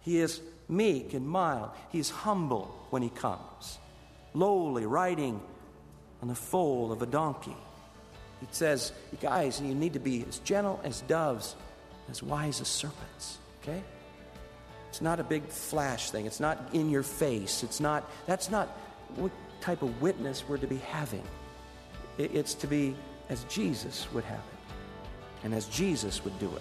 He 0.00 0.18
is 0.18 0.40
meek 0.68 1.14
and 1.14 1.26
mild. 1.26 1.70
He 1.90 1.98
is 1.98 2.10
humble 2.10 2.74
when 2.90 3.02
he 3.02 3.10
comes, 3.10 3.78
lowly, 4.34 4.86
riding 4.86 5.40
on 6.22 6.28
the 6.28 6.34
foal 6.34 6.92
of 6.92 7.02
a 7.02 7.06
donkey. 7.06 7.56
He 8.40 8.46
says, 8.50 8.92
You 9.12 9.18
guys, 9.20 9.60
you 9.60 9.74
need 9.74 9.92
to 9.92 10.00
be 10.00 10.24
as 10.28 10.38
gentle 10.40 10.80
as 10.82 11.02
doves, 11.02 11.54
as 12.10 12.22
wise 12.22 12.60
as 12.60 12.68
serpents. 12.68 13.38
Okay? 13.62 13.82
It's 14.92 15.00
not 15.00 15.18
a 15.18 15.24
big 15.24 15.48
flash 15.48 16.10
thing. 16.10 16.26
It's 16.26 16.38
not 16.38 16.68
in 16.74 16.90
your 16.90 17.02
face. 17.02 17.62
It's 17.62 17.80
not, 17.80 18.06
that's 18.26 18.50
not 18.50 18.68
what 19.16 19.32
type 19.62 19.80
of 19.80 20.02
witness 20.02 20.44
we're 20.46 20.58
to 20.58 20.66
be 20.66 20.76
having. 20.76 21.22
It's 22.18 22.52
to 22.52 22.66
be 22.66 22.94
as 23.30 23.44
Jesus 23.44 24.06
would 24.12 24.24
have 24.24 24.36
it 24.36 24.44
and 25.44 25.54
as 25.54 25.64
Jesus 25.68 26.22
would 26.24 26.38
do 26.38 26.54
it. 26.54 26.60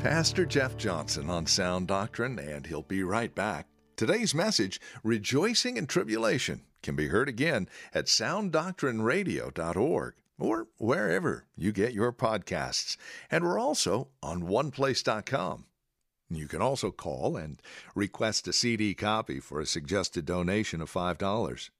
Pastor 0.00 0.44
Jeff 0.44 0.76
Johnson 0.76 1.30
on 1.30 1.46
Sound 1.46 1.86
Doctrine, 1.86 2.40
and 2.40 2.66
he'll 2.66 2.82
be 2.82 3.04
right 3.04 3.32
back. 3.32 3.68
Today's 3.94 4.34
message, 4.34 4.80
Rejoicing 5.04 5.76
in 5.76 5.86
Tribulation, 5.86 6.62
can 6.82 6.96
be 6.96 7.06
heard 7.06 7.28
again 7.28 7.68
at 7.94 8.06
sounddoctrineradio.org 8.06 10.14
or 10.40 10.68
wherever 10.78 11.46
you 11.56 11.72
get 11.72 11.92
your 11.92 12.12
podcasts. 12.12 12.96
And 13.30 13.44
we're 13.44 13.58
also 13.58 14.08
on 14.22 14.42
oneplace.com. 14.42 15.66
You 16.30 16.46
can 16.46 16.62
also 16.62 16.90
call 16.90 17.36
and 17.36 17.60
request 17.94 18.46
a 18.48 18.52
CD 18.52 18.94
copy 18.94 19.40
for 19.40 19.60
a 19.60 19.66
suggested 19.66 20.26
donation 20.26 20.80
of 20.80 20.92
$5. 20.92 21.70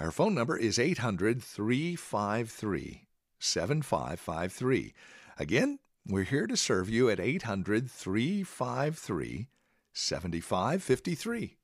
Our 0.00 0.10
phone 0.10 0.34
number 0.34 0.56
is 0.56 0.78
800 0.78 1.42
353 1.42 3.06
7553. 3.38 4.94
Again, 5.38 5.78
we're 6.06 6.24
here 6.24 6.46
to 6.46 6.56
serve 6.56 6.90
you 6.90 7.08
at 7.08 7.20
800 7.20 7.90
353 7.90 9.48
7553. 9.92 11.56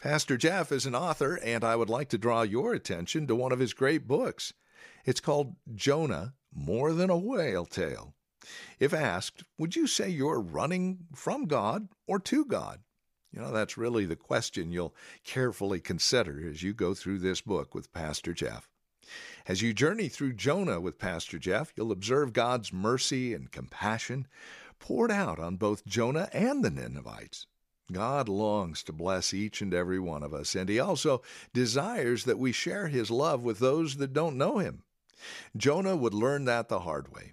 Pastor 0.00 0.36
Jeff 0.36 0.70
is 0.70 0.86
an 0.86 0.94
author, 0.94 1.38
and 1.42 1.64
I 1.64 1.76
would 1.76 1.90
like 1.90 2.08
to 2.10 2.18
draw 2.18 2.42
your 2.42 2.74
attention 2.74 3.26
to 3.26 3.34
one 3.34 3.52
of 3.52 3.58
his 3.58 3.72
great 3.72 4.06
books. 4.06 4.52
It's 5.04 5.20
called 5.20 5.56
Jonah 5.74 6.34
More 6.54 6.92
Than 6.92 7.10
a 7.10 7.18
Whale 7.18 7.66
Tale. 7.66 8.14
If 8.78 8.92
asked, 8.92 9.44
would 9.58 9.76
you 9.76 9.86
say 9.86 10.08
you're 10.08 10.40
running 10.40 11.06
from 11.14 11.46
God 11.46 11.88
or 12.06 12.18
to 12.20 12.44
God? 12.44 12.80
You 13.32 13.40
know, 13.40 13.52
that's 13.52 13.76
really 13.76 14.06
the 14.06 14.16
question 14.16 14.70
you'll 14.70 14.94
carefully 15.24 15.80
consider 15.80 16.48
as 16.48 16.62
you 16.62 16.72
go 16.72 16.94
through 16.94 17.18
this 17.18 17.40
book 17.40 17.74
with 17.74 17.92
Pastor 17.92 18.32
Jeff. 18.32 18.68
As 19.46 19.60
you 19.60 19.74
journey 19.74 20.08
through 20.08 20.34
Jonah 20.34 20.80
with 20.80 20.98
Pastor 20.98 21.38
Jeff, 21.38 21.72
you'll 21.76 21.92
observe 21.92 22.32
God's 22.32 22.72
mercy 22.72 23.34
and 23.34 23.50
compassion 23.50 24.26
poured 24.78 25.10
out 25.10 25.38
on 25.38 25.56
both 25.56 25.84
Jonah 25.84 26.28
and 26.32 26.64
the 26.64 26.70
Ninevites. 26.70 27.46
God 27.92 28.28
longs 28.28 28.82
to 28.84 28.92
bless 28.92 29.34
each 29.34 29.60
and 29.60 29.74
every 29.74 29.98
one 29.98 30.22
of 30.22 30.32
us, 30.32 30.54
and 30.54 30.68
He 30.68 30.80
also 30.80 31.20
desires 31.52 32.24
that 32.24 32.38
we 32.38 32.52
share 32.52 32.88
His 32.88 33.10
love 33.10 33.44
with 33.44 33.58
those 33.58 33.96
that 33.96 34.14
don't 34.14 34.38
know 34.38 34.58
Him. 34.58 34.82
Jonah 35.56 35.96
would 35.96 36.14
learn 36.14 36.44
that 36.44 36.68
the 36.68 36.80
hard 36.80 37.12
way. 37.12 37.32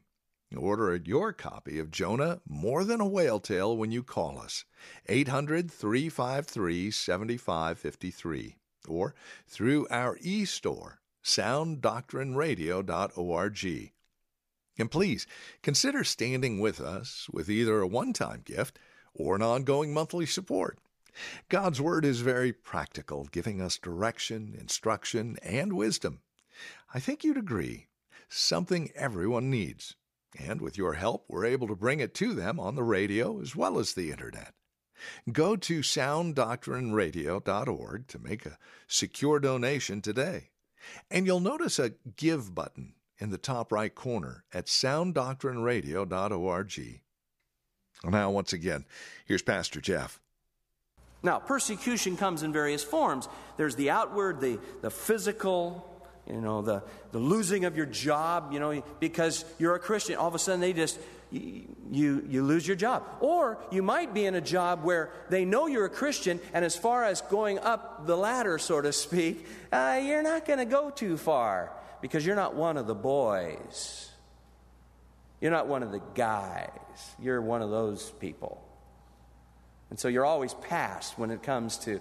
Order 0.56 1.02
your 1.06 1.32
copy 1.32 1.80
of 1.80 1.92
Jonah 1.92 2.42
More 2.48 2.84
Than 2.84 3.00
a 3.00 3.08
Whale 3.08 3.40
Tale 3.40 3.78
when 3.78 3.92
you 3.92 4.04
call 4.04 4.38
us, 4.38 4.66
800 5.08 5.72
353 5.72 6.92
7553, 6.92 8.58
or 8.88 9.16
through 9.48 9.88
our 9.90 10.18
e 10.22 10.44
store, 10.44 11.00
sounddoctrineradio.org. 11.24 13.92
And 14.78 14.92
please 14.92 15.28
consider 15.62 16.04
standing 16.04 16.60
with 16.60 16.82
us 16.82 17.28
with 17.32 17.50
either 17.50 17.80
a 17.80 17.88
one 17.88 18.12
time 18.12 18.42
gift 18.44 18.78
or 19.14 19.36
an 19.36 19.42
ongoing 19.42 19.94
monthly 19.94 20.26
support. 20.26 20.80
God's 21.50 21.82
Word 21.82 22.04
is 22.04 22.22
very 22.22 22.52
practical, 22.52 23.28
giving 23.32 23.62
us 23.62 23.78
direction, 23.78 24.56
instruction, 24.58 25.38
and 25.44 25.74
wisdom. 25.74 26.22
I 26.94 27.00
think 27.00 27.24
you'd 27.24 27.38
agree, 27.38 27.88
something 28.28 28.92
everyone 28.96 29.50
needs. 29.50 29.96
And 30.38 30.60
with 30.62 30.78
your 30.78 30.94
help, 30.94 31.26
we're 31.28 31.46
able 31.46 31.68
to 31.68 31.76
bring 31.76 32.00
it 32.00 32.14
to 32.16 32.34
them 32.34 32.60
on 32.60 32.76
the 32.76 32.84
radio 32.84 33.40
as 33.42 33.56
well 33.56 33.80
as 33.80 33.94
the 33.94 34.12
internet. 34.12 34.54
Go 35.32 35.56
to 35.56 35.80
sounddoctrineradio.org 35.80 38.08
to 38.08 38.20
make 38.20 38.46
a 38.46 38.58
secure 38.88 39.40
donation 39.40 40.02
today. 40.02 40.50
And 41.10 41.26
you'll 41.26 41.40
notice 41.40 41.80
a 41.80 41.94
Give 42.16 42.54
button 42.54 42.96
in 43.18 43.30
the 43.30 43.38
top 43.38 43.72
right 43.72 43.94
corner 43.94 44.44
at 44.54 44.66
sounddoctrineradio.org. 44.66 47.02
Now, 48.04 48.32
once 48.32 48.52
again, 48.54 48.86
here's 49.26 49.44
Pastor 49.44 49.80
Jeff. 49.80 50.20
Now, 51.24 51.38
persecution 51.38 52.18
comes 52.18 52.42
in 52.42 52.52
various 52.52 52.84
forms. 52.84 53.30
There's 53.58 53.76
the 53.76 53.92
outward, 53.92 54.42
the, 54.42 54.58
the 54.82 54.90
physical, 54.90 55.91
you 56.28 56.40
know, 56.40 56.62
the, 56.62 56.84
the 57.12 57.20
losing 57.20 57.66
of 57.66 57.76
your 57.76 57.86
job, 57.86 58.52
you 58.54 58.60
know, 58.60 58.84
because 59.00 59.44
you're 59.60 59.76
a 59.76 59.80
Christian. 59.80 60.16
All 60.16 60.28
of 60.28 60.36
a 60.36 60.40
sudden, 60.40 60.62
they 60.62 60.74
just, 60.74 61.00
you, 61.32 62.26
you, 62.30 62.44
lose 62.44 62.68
your 62.68 62.76
job. 62.76 63.04
Or 63.20 63.58
you 63.72 63.82
might 63.82 64.14
be 64.14 64.26
in 64.26 64.36
a 64.36 64.42
job 64.42 64.84
where 64.84 65.12
they 65.30 65.46
know 65.46 65.68
you're 65.68 65.86
a 65.86 65.90
Christian, 65.90 66.40
and 66.54 66.64
as 66.64 66.76
far 66.76 67.04
as 67.04 67.22
going 67.22 67.60
up 67.60 68.06
the 68.06 68.16
ladder, 68.16 68.58
so 68.58 68.82
to 68.82 68.94
speak, 68.94 69.46
uh, 69.72 70.00
you're 70.04 70.24
not 70.24 70.46
going 70.46 70.60
to 70.60 70.66
go 70.66 70.90
too 70.90 71.18
far 71.18 71.72
because 72.02 72.26
you're 72.26 72.36
not 72.36 72.56
one 72.56 72.78
of 72.78 72.88
the 72.88 72.96
boys. 72.96 74.10
You're 75.40 75.52
not 75.52 75.68
one 75.68 75.84
of 75.84 75.92
the 75.92 76.02
guys. 76.14 76.70
You're 77.20 77.42
one 77.42 77.62
of 77.62 77.72
those 77.72 78.12
people. 78.20 78.64
And 79.90 80.00
so 80.00 80.08
you're 80.08 80.26
always 80.26 80.54
passed 80.54 81.18
when 81.18 81.32
it 81.32 81.44
comes 81.44 81.78
to, 81.80 82.00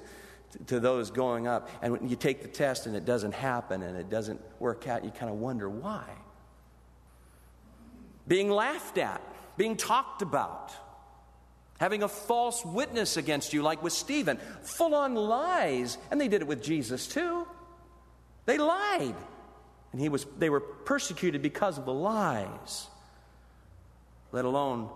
to 0.66 0.80
those 0.80 1.10
going 1.10 1.46
up. 1.46 1.68
And 1.82 1.92
when 1.92 2.08
you 2.08 2.16
take 2.16 2.42
the 2.42 2.48
test 2.48 2.86
and 2.86 2.96
it 2.96 3.04
doesn't 3.04 3.34
happen 3.34 3.82
and 3.82 3.96
it 3.96 4.10
doesn't 4.10 4.40
work 4.58 4.88
out, 4.88 5.04
you 5.04 5.10
kind 5.10 5.30
of 5.30 5.38
wonder 5.38 5.68
why. 5.68 6.04
Being 8.26 8.50
laughed 8.50 8.98
at, 8.98 9.20
being 9.56 9.76
talked 9.76 10.22
about, 10.22 10.72
having 11.78 12.02
a 12.02 12.08
false 12.08 12.64
witness 12.64 13.16
against 13.16 13.52
you, 13.52 13.62
like 13.62 13.82
with 13.82 13.92
Stephen, 13.92 14.38
full 14.62 14.94
on 14.94 15.14
lies. 15.14 15.98
And 16.10 16.20
they 16.20 16.28
did 16.28 16.42
it 16.42 16.46
with 16.46 16.62
Jesus 16.62 17.06
too. 17.06 17.46
They 18.46 18.58
lied. 18.58 19.14
And 19.92 20.00
he 20.00 20.08
was, 20.08 20.26
they 20.38 20.50
were 20.50 20.60
persecuted 20.60 21.42
because 21.42 21.78
of 21.78 21.84
the 21.84 21.92
lies, 21.92 22.86
let 24.30 24.44
alone 24.44 24.88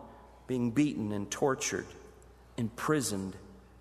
being 0.46 0.70
beaten 0.70 1.12
and 1.12 1.30
tortured, 1.30 1.86
imprisoned, 2.56 3.34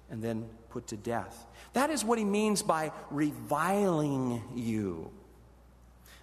and 0.09 0.23
then 0.23 0.49
put 0.73 0.87
to 0.87 0.97
death. 0.97 1.45
That 1.73 1.91
is 1.91 2.03
what 2.03 2.17
he 2.17 2.25
means 2.25 2.63
by 2.63 2.91
reviling 3.11 4.43
you. 4.55 5.11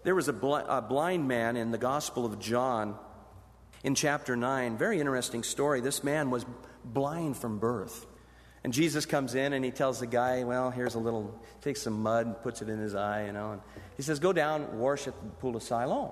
There 0.02 0.14
was 0.14 0.26
a, 0.26 0.32
bl- 0.32 0.56
a 0.56 0.82
blind 0.82 1.28
man 1.28 1.56
in 1.56 1.70
the 1.70 1.78
Gospel 1.78 2.26
of 2.26 2.40
John 2.40 2.98
in 3.84 3.94
chapter 3.94 4.34
9. 4.34 4.76
Very 4.76 4.98
interesting 4.98 5.44
story. 5.44 5.80
This 5.80 6.02
man 6.02 6.30
was 6.30 6.44
blind 6.84 7.36
from 7.36 7.60
birth. 7.60 8.06
And 8.64 8.72
Jesus 8.72 9.06
comes 9.06 9.36
in 9.36 9.52
and 9.52 9.64
he 9.64 9.70
tells 9.70 10.00
the 10.00 10.06
guy, 10.06 10.42
Well, 10.42 10.70
here's 10.70 10.96
a 10.96 10.98
little, 10.98 11.40
takes 11.62 11.80
some 11.82 12.02
mud 12.02 12.42
puts 12.42 12.60
it 12.60 12.68
in 12.68 12.78
his 12.78 12.94
eye, 12.94 13.26
you 13.26 13.32
know. 13.32 13.52
And 13.52 13.60
he 13.96 14.02
says, 14.02 14.18
Go 14.18 14.32
down, 14.32 14.78
wash 14.78 15.06
at 15.06 15.16
the 15.16 15.28
pool 15.38 15.54
of 15.54 15.62
Siloam. 15.62 16.10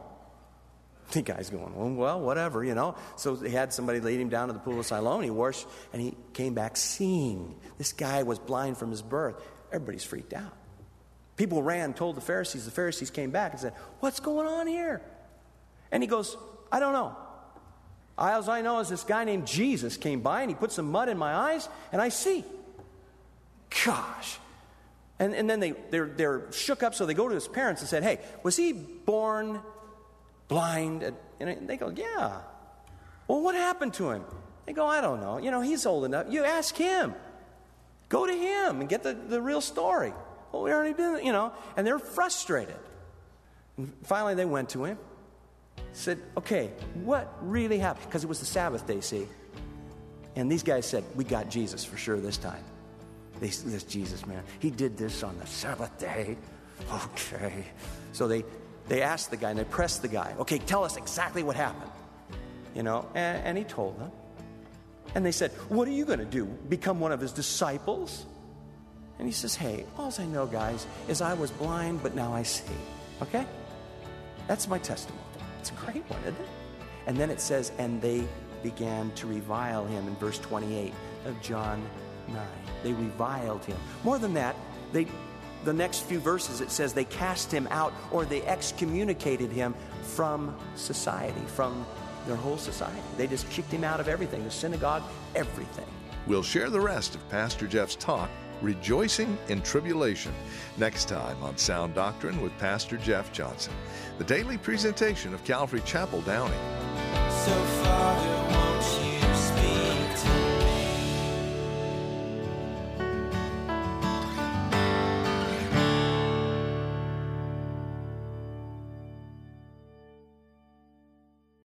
The 1.12 1.22
guy's 1.22 1.50
going, 1.50 1.74
well, 1.74 1.90
well, 1.90 2.20
whatever, 2.20 2.64
you 2.64 2.74
know. 2.74 2.96
So 3.16 3.36
they 3.36 3.50
had 3.50 3.72
somebody 3.72 4.00
lead 4.00 4.20
him 4.20 4.28
down 4.28 4.48
to 4.48 4.54
the 4.54 4.60
pool 4.60 4.78
of 4.78 4.86
Siloam. 4.86 5.22
He 5.22 5.30
washed, 5.30 5.66
and 5.92 6.02
he 6.02 6.14
came 6.32 6.54
back 6.54 6.76
seeing. 6.76 7.54
This 7.78 7.92
guy 7.92 8.22
was 8.22 8.38
blind 8.38 8.78
from 8.78 8.90
his 8.90 9.02
birth. 9.02 9.36
Everybody's 9.72 10.04
freaked 10.04 10.32
out. 10.32 10.56
People 11.36 11.62
ran, 11.62 11.94
told 11.94 12.16
the 12.16 12.20
Pharisees. 12.20 12.64
The 12.64 12.70
Pharisees 12.70 13.10
came 13.10 13.30
back 13.30 13.52
and 13.52 13.60
said, 13.60 13.72
What's 14.00 14.20
going 14.20 14.46
on 14.46 14.66
here? 14.66 15.00
And 15.92 16.02
he 16.02 16.08
goes, 16.08 16.36
I 16.70 16.80
don't 16.80 16.92
know. 16.92 17.16
All 18.18 18.50
I 18.50 18.62
know 18.62 18.80
is 18.80 18.88
this 18.88 19.04
guy 19.04 19.22
named 19.24 19.46
Jesus 19.46 19.96
came 19.96 20.20
by 20.20 20.42
and 20.42 20.50
he 20.50 20.56
put 20.56 20.72
some 20.72 20.90
mud 20.90 21.08
in 21.08 21.16
my 21.16 21.32
eyes 21.32 21.68
and 21.92 22.02
I 22.02 22.08
see. 22.08 22.44
Gosh. 23.84 24.38
And, 25.20 25.34
and 25.34 25.48
then 25.48 25.60
they, 25.60 25.70
they're, 25.90 26.06
they're 26.06 26.52
shook 26.52 26.82
up, 26.82 26.94
so 26.94 27.06
they 27.06 27.14
go 27.14 27.28
to 27.28 27.34
his 27.34 27.46
parents 27.46 27.80
and 27.80 27.88
said, 27.88 28.02
Hey, 28.02 28.18
was 28.42 28.56
he 28.56 28.72
born 28.72 29.60
blind? 30.48 31.14
And 31.40 31.68
they 31.68 31.76
go, 31.76 31.90
Yeah. 31.90 32.40
Well, 33.26 33.42
what 33.42 33.54
happened 33.54 33.94
to 33.94 34.10
him? 34.10 34.24
They 34.66 34.72
go, 34.72 34.86
I 34.86 35.00
don't 35.00 35.20
know. 35.20 35.38
You 35.38 35.50
know, 35.50 35.60
he's 35.60 35.86
old 35.86 36.04
enough. 36.04 36.26
You 36.30 36.44
ask 36.44 36.76
him. 36.76 37.14
Go 38.08 38.26
to 38.26 38.32
him 38.32 38.80
and 38.80 38.88
get 38.88 39.02
the, 39.02 39.12
the 39.12 39.40
real 39.40 39.60
story. 39.60 40.14
Well, 40.50 40.62
we 40.62 40.72
already 40.72 40.94
did 40.94 41.24
you 41.24 41.32
know. 41.32 41.52
And 41.76 41.86
they're 41.86 41.98
frustrated. 41.98 42.76
And 43.76 43.92
finally, 44.04 44.34
they 44.34 44.46
went 44.46 44.70
to 44.70 44.84
him 44.84 44.98
said, 45.92 46.18
Okay, 46.36 46.70
what 46.94 47.36
really 47.40 47.78
happened? 47.78 48.06
Because 48.06 48.24
it 48.24 48.28
was 48.28 48.40
the 48.40 48.46
Sabbath 48.46 48.86
day, 48.86 49.00
see? 49.00 49.26
And 50.36 50.50
these 50.50 50.62
guys 50.62 50.86
said, 50.86 51.04
We 51.14 51.24
got 51.24 51.50
Jesus 51.50 51.84
for 51.84 51.96
sure 51.96 52.18
this 52.18 52.38
time. 52.38 52.62
This 53.40 53.84
Jesus, 53.84 54.26
man, 54.26 54.42
he 54.58 54.70
did 54.70 54.96
this 54.96 55.22
on 55.22 55.38
the 55.38 55.46
Sabbath 55.46 55.96
day. 55.98 56.36
Okay. 56.92 57.64
So 58.12 58.28
they, 58.28 58.44
they 58.88 59.02
asked 59.02 59.30
the 59.30 59.36
guy 59.36 59.50
and 59.50 59.58
they 59.58 59.64
pressed 59.64 60.02
the 60.02 60.08
guy, 60.08 60.34
Okay, 60.40 60.58
tell 60.58 60.84
us 60.84 60.96
exactly 60.96 61.42
what 61.42 61.56
happened. 61.56 61.90
You 62.74 62.82
know, 62.82 63.08
and, 63.14 63.44
and 63.44 63.58
he 63.58 63.64
told 63.64 63.98
them. 63.98 64.10
And 65.14 65.24
they 65.24 65.32
said, 65.32 65.50
What 65.68 65.88
are 65.88 65.92
you 65.92 66.04
going 66.04 66.18
to 66.18 66.24
do? 66.24 66.44
Become 66.44 67.00
one 67.00 67.12
of 67.12 67.20
his 67.20 67.32
disciples? 67.32 68.26
And 69.18 69.26
he 69.26 69.32
says, 69.32 69.54
Hey, 69.54 69.84
all 69.98 70.12
I 70.18 70.24
know, 70.24 70.46
guys, 70.46 70.86
is 71.08 71.20
I 71.20 71.34
was 71.34 71.50
blind, 71.50 72.02
but 72.02 72.14
now 72.14 72.32
I 72.32 72.42
see. 72.42 72.64
Okay? 73.22 73.46
That's 74.46 74.68
my 74.68 74.78
testimony. 74.78 75.22
It's 75.60 75.70
a 75.70 75.74
great 75.74 76.08
one, 76.08 76.20
isn't 76.22 76.40
it? 76.40 76.48
And 77.06 77.16
then 77.16 77.30
it 77.30 77.40
says, 77.40 77.72
And 77.78 78.00
they 78.00 78.24
began 78.62 79.10
to 79.12 79.26
revile 79.26 79.86
him 79.86 80.06
in 80.06 80.14
verse 80.16 80.38
28 80.38 80.92
of 81.26 81.40
John 81.42 81.82
9. 82.28 82.36
They 82.82 82.92
reviled 82.92 83.64
him. 83.64 83.76
More 84.04 84.18
than 84.18 84.34
that, 84.34 84.56
they 84.92 85.06
the 85.64 85.72
next 85.72 86.00
few 86.00 86.18
verses 86.18 86.60
it 86.60 86.70
says 86.70 86.92
they 86.92 87.04
cast 87.04 87.52
him 87.52 87.66
out 87.70 87.92
or 88.10 88.24
they 88.24 88.42
excommunicated 88.42 89.50
him 89.50 89.74
from 90.02 90.56
society, 90.76 91.40
from 91.46 91.86
their 92.26 92.36
whole 92.36 92.58
society. 92.58 93.00
They 93.16 93.26
just 93.26 93.48
kicked 93.50 93.70
him 93.70 93.84
out 93.84 94.00
of 94.00 94.08
everything, 94.08 94.44
the 94.44 94.50
synagogue, 94.50 95.02
everything. 95.34 95.86
We'll 96.26 96.42
share 96.42 96.70
the 96.70 96.80
rest 96.80 97.14
of 97.14 97.26
Pastor 97.30 97.66
Jeff's 97.66 97.96
talk, 97.96 98.30
Rejoicing 98.60 99.38
in 99.48 99.62
Tribulation, 99.62 100.32
next 100.76 101.08
time 101.08 101.42
on 101.42 101.56
Sound 101.56 101.94
Doctrine 101.94 102.40
with 102.42 102.56
Pastor 102.58 102.96
Jeff 102.96 103.32
Johnson, 103.32 103.72
the 104.18 104.24
daily 104.24 104.58
presentation 104.58 105.32
of 105.32 105.44
Calvary 105.44 105.82
Chapel 105.84 106.20
Downey. 106.22 106.56
So 107.44 107.54
Father, 107.82 108.67